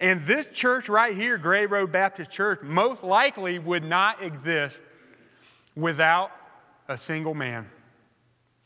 And 0.00 0.22
this 0.22 0.46
church 0.46 0.88
right 0.88 1.14
here, 1.14 1.36
Gray 1.36 1.66
Road 1.66 1.92
Baptist 1.92 2.30
Church, 2.30 2.60
most 2.62 3.04
likely 3.04 3.58
would 3.58 3.84
not 3.84 4.22
exist 4.22 4.76
without 5.76 6.30
a 6.88 6.96
single 6.96 7.34
man, 7.34 7.68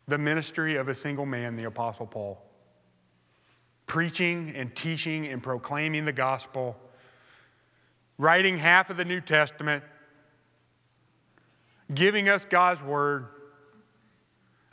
the 0.06 0.16
ministry 0.16 0.76
of 0.76 0.88
a 0.88 0.94
single 0.94 1.26
man, 1.26 1.56
the 1.56 1.64
Apostle 1.64 2.06
Paul. 2.06 2.40
Preaching 3.86 4.52
and 4.54 4.74
teaching 4.74 5.26
and 5.26 5.42
proclaiming 5.42 6.04
the 6.04 6.12
gospel, 6.12 6.76
writing 8.16 8.56
half 8.56 8.88
of 8.88 8.96
the 8.96 9.04
New 9.04 9.20
Testament, 9.20 9.82
giving 11.92 12.28
us 12.28 12.44
God's 12.44 12.80
word, 12.80 13.26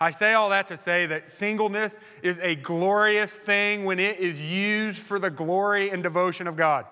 I 0.01 0.09
say 0.09 0.33
all 0.33 0.49
that 0.49 0.67
to 0.69 0.79
say 0.83 1.05
that 1.05 1.31
singleness 1.33 1.93
is 2.23 2.35
a 2.39 2.55
glorious 2.55 3.29
thing 3.29 3.85
when 3.85 3.99
it 3.99 4.17
is 4.19 4.41
used 4.41 4.97
for 4.97 5.19
the 5.19 5.29
glory 5.29 5.91
and 5.91 6.01
devotion 6.01 6.47
of 6.47 6.55
God. 6.55 6.87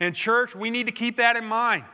In 0.00 0.12
church, 0.12 0.56
we 0.56 0.70
need 0.70 0.86
to 0.86 0.92
keep 0.92 1.18
that 1.18 1.36
in 1.36 1.44
mind. 1.44 1.84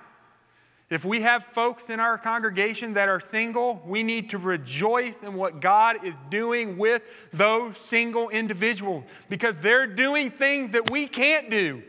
If 0.88 1.04
we 1.04 1.20
have 1.20 1.44
folks 1.44 1.90
in 1.90 2.00
our 2.00 2.16
congregation 2.16 2.94
that 2.94 3.10
are 3.10 3.20
single, 3.20 3.82
we 3.84 4.02
need 4.02 4.30
to 4.30 4.38
rejoice 4.38 5.16
in 5.22 5.34
what 5.34 5.60
God 5.60 6.02
is 6.02 6.14
doing 6.30 6.78
with 6.78 7.02
those 7.34 7.74
single 7.90 8.30
individuals 8.30 9.04
because 9.28 9.56
they're 9.60 9.86
doing 9.86 10.30
things 10.30 10.72
that 10.72 10.90
we 10.90 11.08
can't 11.08 11.50
do. 11.50 11.82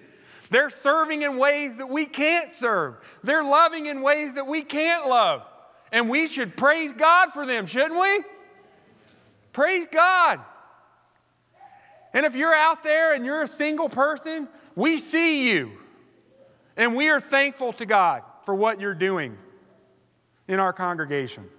They're 0.49 0.69
serving 0.69 1.21
in 1.21 1.37
ways 1.37 1.77
that 1.77 1.87
we 1.87 2.05
can't 2.07 2.51
serve. 2.59 2.95
They're 3.23 3.43
loving 3.43 3.85
in 3.85 4.01
ways 4.01 4.33
that 4.33 4.47
we 4.47 4.63
can't 4.63 5.07
love. 5.07 5.43
And 5.91 6.09
we 6.09 6.27
should 6.27 6.57
praise 6.57 6.91
God 6.97 7.31
for 7.33 7.45
them, 7.45 7.65
shouldn't 7.65 7.99
we? 7.99 8.23
Praise 9.53 9.87
God. 9.91 10.41
And 12.13 12.25
if 12.25 12.35
you're 12.35 12.53
out 12.53 12.83
there 12.83 13.13
and 13.13 13.25
you're 13.25 13.43
a 13.43 13.47
single 13.47 13.89
person, 13.89 14.47
we 14.75 14.99
see 14.99 15.49
you. 15.49 15.71
And 16.75 16.95
we 16.95 17.09
are 17.09 17.21
thankful 17.21 17.73
to 17.73 17.85
God 17.85 18.23
for 18.43 18.53
what 18.53 18.79
you're 18.79 18.93
doing 18.93 19.37
in 20.47 20.59
our 20.59 20.73
congregation. 20.73 21.49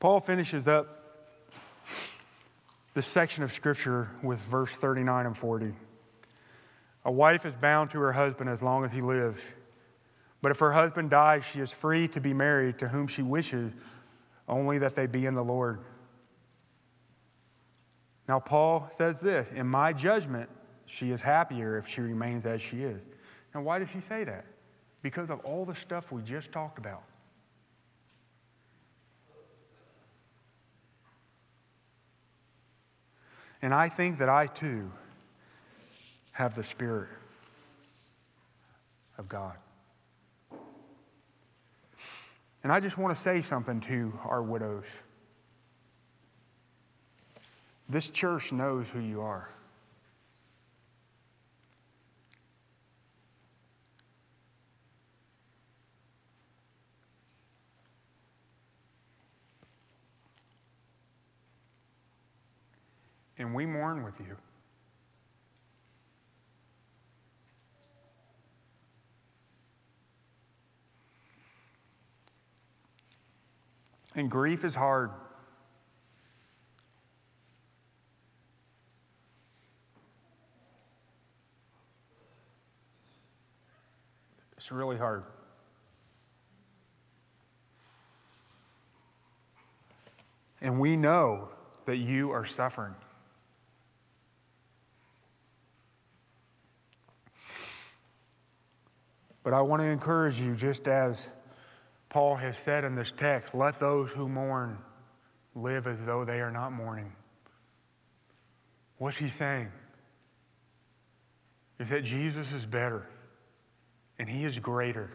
Paul 0.00 0.20
finishes 0.20 0.68
up 0.68 0.97
this 2.98 3.06
section 3.06 3.44
of 3.44 3.52
Scripture 3.52 4.10
with 4.24 4.40
verse 4.40 4.72
39 4.72 5.26
and 5.26 5.36
40. 5.36 5.72
A 7.04 7.12
wife 7.12 7.46
is 7.46 7.54
bound 7.54 7.92
to 7.92 7.98
her 8.00 8.12
husband 8.12 8.50
as 8.50 8.60
long 8.60 8.84
as 8.84 8.90
he 8.90 9.00
lives. 9.00 9.40
But 10.42 10.50
if 10.50 10.58
her 10.58 10.72
husband 10.72 11.08
dies, 11.08 11.44
she 11.44 11.60
is 11.60 11.72
free 11.72 12.08
to 12.08 12.20
be 12.20 12.34
married 12.34 12.76
to 12.80 12.88
whom 12.88 13.06
she 13.06 13.22
wishes, 13.22 13.72
only 14.48 14.78
that 14.78 14.96
they 14.96 15.06
be 15.06 15.26
in 15.26 15.36
the 15.36 15.44
Lord. 15.44 15.78
Now, 18.26 18.40
Paul 18.40 18.88
says 18.90 19.20
this 19.20 19.48
In 19.52 19.68
my 19.68 19.92
judgment, 19.92 20.50
she 20.86 21.12
is 21.12 21.20
happier 21.20 21.78
if 21.78 21.86
she 21.86 22.00
remains 22.00 22.46
as 22.46 22.60
she 22.60 22.82
is. 22.82 23.00
Now, 23.54 23.60
why 23.60 23.78
does 23.78 23.90
he 23.90 24.00
say 24.00 24.24
that? 24.24 24.44
Because 25.02 25.30
of 25.30 25.38
all 25.44 25.64
the 25.64 25.76
stuff 25.76 26.10
we 26.10 26.20
just 26.22 26.50
talked 26.50 26.80
about. 26.80 27.04
And 33.60 33.74
I 33.74 33.88
think 33.88 34.18
that 34.18 34.28
I 34.28 34.46
too 34.46 34.90
have 36.32 36.54
the 36.54 36.62
Spirit 36.62 37.08
of 39.18 39.28
God. 39.28 39.56
And 42.62 42.72
I 42.72 42.80
just 42.80 42.98
want 42.98 43.14
to 43.14 43.20
say 43.20 43.42
something 43.42 43.80
to 43.82 44.12
our 44.24 44.42
widows. 44.42 44.86
This 47.88 48.10
church 48.10 48.52
knows 48.52 48.88
who 48.88 49.00
you 49.00 49.22
are. 49.22 49.48
And 63.38 63.54
we 63.54 63.64
mourn 63.64 64.02
with 64.02 64.18
you. 64.18 64.36
And 74.14 74.28
grief 74.28 74.64
is 74.64 74.74
hard. 74.74 75.10
It's 84.56 84.72
really 84.72 84.96
hard. 84.96 85.22
And 90.60 90.80
we 90.80 90.96
know 90.96 91.50
that 91.84 91.98
you 91.98 92.32
are 92.32 92.44
suffering. 92.44 92.94
But 99.48 99.56
I 99.56 99.62
want 99.62 99.80
to 99.80 99.86
encourage 99.86 100.38
you, 100.38 100.54
just 100.54 100.88
as 100.88 101.26
Paul 102.10 102.36
has 102.36 102.58
said 102.58 102.84
in 102.84 102.94
this 102.94 103.10
text, 103.16 103.54
let 103.54 103.80
those 103.80 104.10
who 104.10 104.28
mourn 104.28 104.76
live 105.54 105.86
as 105.86 105.96
though 106.04 106.22
they 106.26 106.42
are 106.42 106.50
not 106.50 106.70
mourning. 106.70 107.10
What's 108.98 109.16
he 109.16 109.30
saying? 109.30 109.72
Is 111.78 111.88
that 111.88 112.04
Jesus 112.04 112.52
is 112.52 112.66
better 112.66 113.08
and 114.18 114.28
He 114.28 114.44
is 114.44 114.58
greater. 114.58 115.10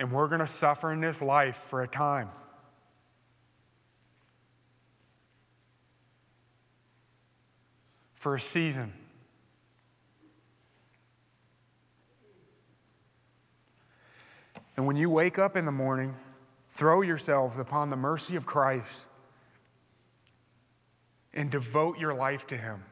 And 0.00 0.10
we're 0.10 0.26
going 0.26 0.40
to 0.40 0.48
suffer 0.48 0.92
in 0.92 1.00
this 1.00 1.22
life 1.22 1.58
for 1.66 1.82
a 1.82 1.86
time. 1.86 2.30
For 8.26 8.34
a 8.34 8.40
season. 8.40 8.92
And 14.76 14.84
when 14.84 14.96
you 14.96 15.08
wake 15.08 15.38
up 15.38 15.56
in 15.56 15.64
the 15.64 15.70
morning, 15.70 16.16
throw 16.68 17.02
yourselves 17.02 17.56
upon 17.56 17.88
the 17.90 17.96
mercy 17.96 18.34
of 18.34 18.44
Christ 18.44 19.04
and 21.34 21.52
devote 21.52 22.00
your 22.00 22.14
life 22.14 22.48
to 22.48 22.56
Him. 22.56 22.82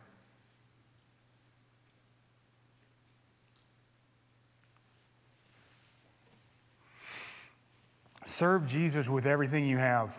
Serve 8.25 8.69
Jesus 8.69 9.09
with 9.09 9.27
everything 9.27 9.67
you 9.67 9.79
have, 9.79 10.17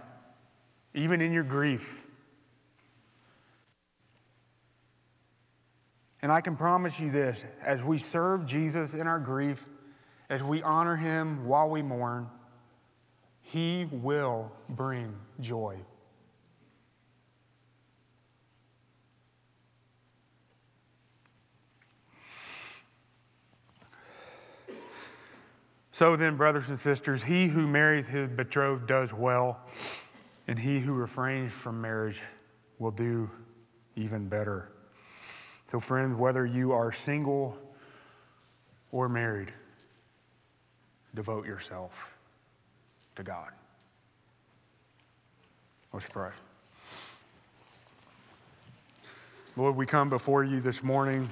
even 0.94 1.22
in 1.22 1.32
your 1.32 1.46
grief. 1.46 2.05
And 6.26 6.32
I 6.32 6.42
can 6.42 6.58
promise 6.58 7.00
you 7.00 7.12
this 7.12 7.46
as 7.64 7.84
we 7.84 8.00
serve 8.00 8.48
Jesus 8.48 8.96
in 8.96 9.06
our 9.06 9.20
grief, 9.20 9.64
as 10.28 10.42
we 10.42 10.64
honor 10.64 10.96
him 10.96 11.46
while 11.46 11.70
we 11.70 11.84
mourn, 11.84 12.28
he 13.42 13.88
will 13.92 14.52
bring 14.68 15.16
joy. 15.40 15.78
So 25.92 26.16
then, 26.16 26.38
brothers 26.38 26.70
and 26.70 26.80
sisters, 26.80 27.22
he 27.22 27.50
who 27.50 27.68
marries 27.68 28.08
his 28.08 28.30
betrothed 28.30 28.88
does 28.88 29.14
well, 29.14 29.60
and 30.48 30.58
he 30.58 30.80
who 30.80 30.96
refrains 30.96 31.54
from 31.54 31.80
marriage 31.82 32.20
will 32.80 32.90
do 32.90 33.30
even 33.96 34.28
better. 34.28 34.72
So, 35.68 35.80
friends, 35.80 36.16
whether 36.18 36.46
you 36.46 36.72
are 36.74 36.92
single 36.92 37.58
or 38.92 39.10
married, 39.10 39.52
devote 41.14 41.46
yourself 41.46 42.14
to 43.16 43.24
God. 43.24 43.50
Let's 45.94 46.08
pray. 46.08 46.32
Lord, 49.58 49.76
we 49.76 49.86
come 49.86 50.10
before 50.10 50.44
you 50.44 50.60
this 50.60 50.84
morning 50.84 51.30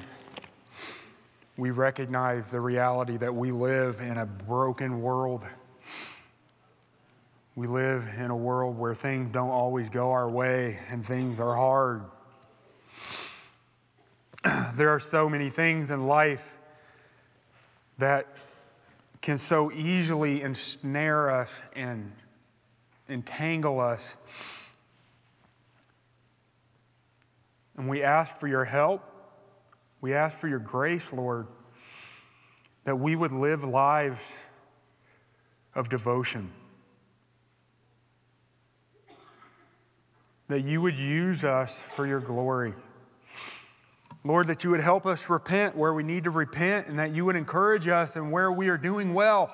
we 1.55 1.69
recognize 1.69 2.49
the 2.49 2.59
reality 2.59 3.17
that 3.17 3.33
we 3.33 3.51
live 3.51 4.01
in 4.01 4.17
a 4.17 4.25
broken 4.25 5.01
world. 5.01 5.45
We 7.55 7.67
live 7.67 8.09
in 8.17 8.31
a 8.31 8.35
world 8.35 8.77
where 8.77 8.95
things 8.95 9.31
don't 9.31 9.51
always 9.51 9.87
go 9.89 10.11
our 10.11 10.29
way 10.29 10.79
and 10.89 11.05
things 11.05 11.39
are 11.39 11.53
hard. 11.53 12.05
There 14.75 14.89
are 14.89 14.99
so 14.99 15.29
many 15.29 15.49
things 15.49 15.91
in 15.91 16.07
life 16.07 16.57
that 17.97 18.27
can 19.21 19.37
so 19.37 19.71
easily 19.71 20.41
ensnare 20.41 21.31
us 21.31 21.61
and 21.75 22.11
entangle 23.07 23.79
us. 23.79 24.15
And 27.77 27.87
we 27.87 28.03
ask 28.03 28.37
for 28.37 28.47
your 28.47 28.65
help 28.65 29.09
we 30.03 30.13
ask 30.13 30.37
for 30.37 30.49
your 30.49 30.59
grace, 30.59 31.13
Lord, 31.13 31.47
that 32.83 32.97
we 32.97 33.15
would 33.15 33.31
live 33.31 33.63
lives 33.63 34.33
of 35.73 35.87
devotion. 35.87 36.51
That 40.49 40.65
you 40.65 40.81
would 40.81 40.97
use 40.97 41.45
us 41.45 41.79
for 41.79 42.05
your 42.05 42.19
glory. 42.19 42.73
Lord, 44.23 44.47
that 44.47 44.63
you 44.63 44.69
would 44.69 44.81
help 44.81 45.05
us 45.05 45.29
repent 45.29 45.75
where 45.75 45.93
we 45.93 46.03
need 46.03 46.23
to 46.23 46.29
repent 46.29 46.87
and 46.87 46.97
that 46.99 47.11
you 47.11 47.25
would 47.25 47.35
encourage 47.35 47.87
us 47.87 48.15
and 48.15 48.31
where 48.31 48.51
we 48.51 48.69
are 48.69 48.77
doing 48.77 49.13
well. 49.13 49.53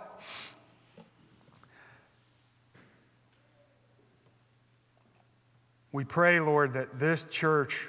We 5.91 6.03
pray, 6.03 6.39
Lord, 6.39 6.73
that 6.73 6.99
this 6.99 7.23
church 7.23 7.87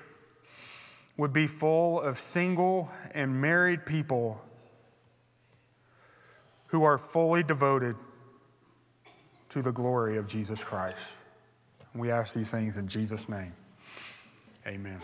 would 1.19 1.35
be 1.35 1.47
full 1.47 2.01
of 2.01 2.19
single 2.19 2.91
and 3.13 3.43
married 3.43 3.85
people 3.85 4.41
who 6.69 6.85
are 6.85 6.97
fully 6.97 7.43
devoted 7.43 7.97
to 9.51 9.61
the 9.61 9.73
glory 9.73 10.17
of 10.17 10.27
Jesus 10.27 10.65
Christ. 10.65 11.03
We 11.95 12.11
ask 12.11 12.33
these 12.33 12.49
things 12.49 12.79
in 12.79 12.89
Jesus' 12.89 13.29
name. 13.29 13.53
Amen. 14.67 15.01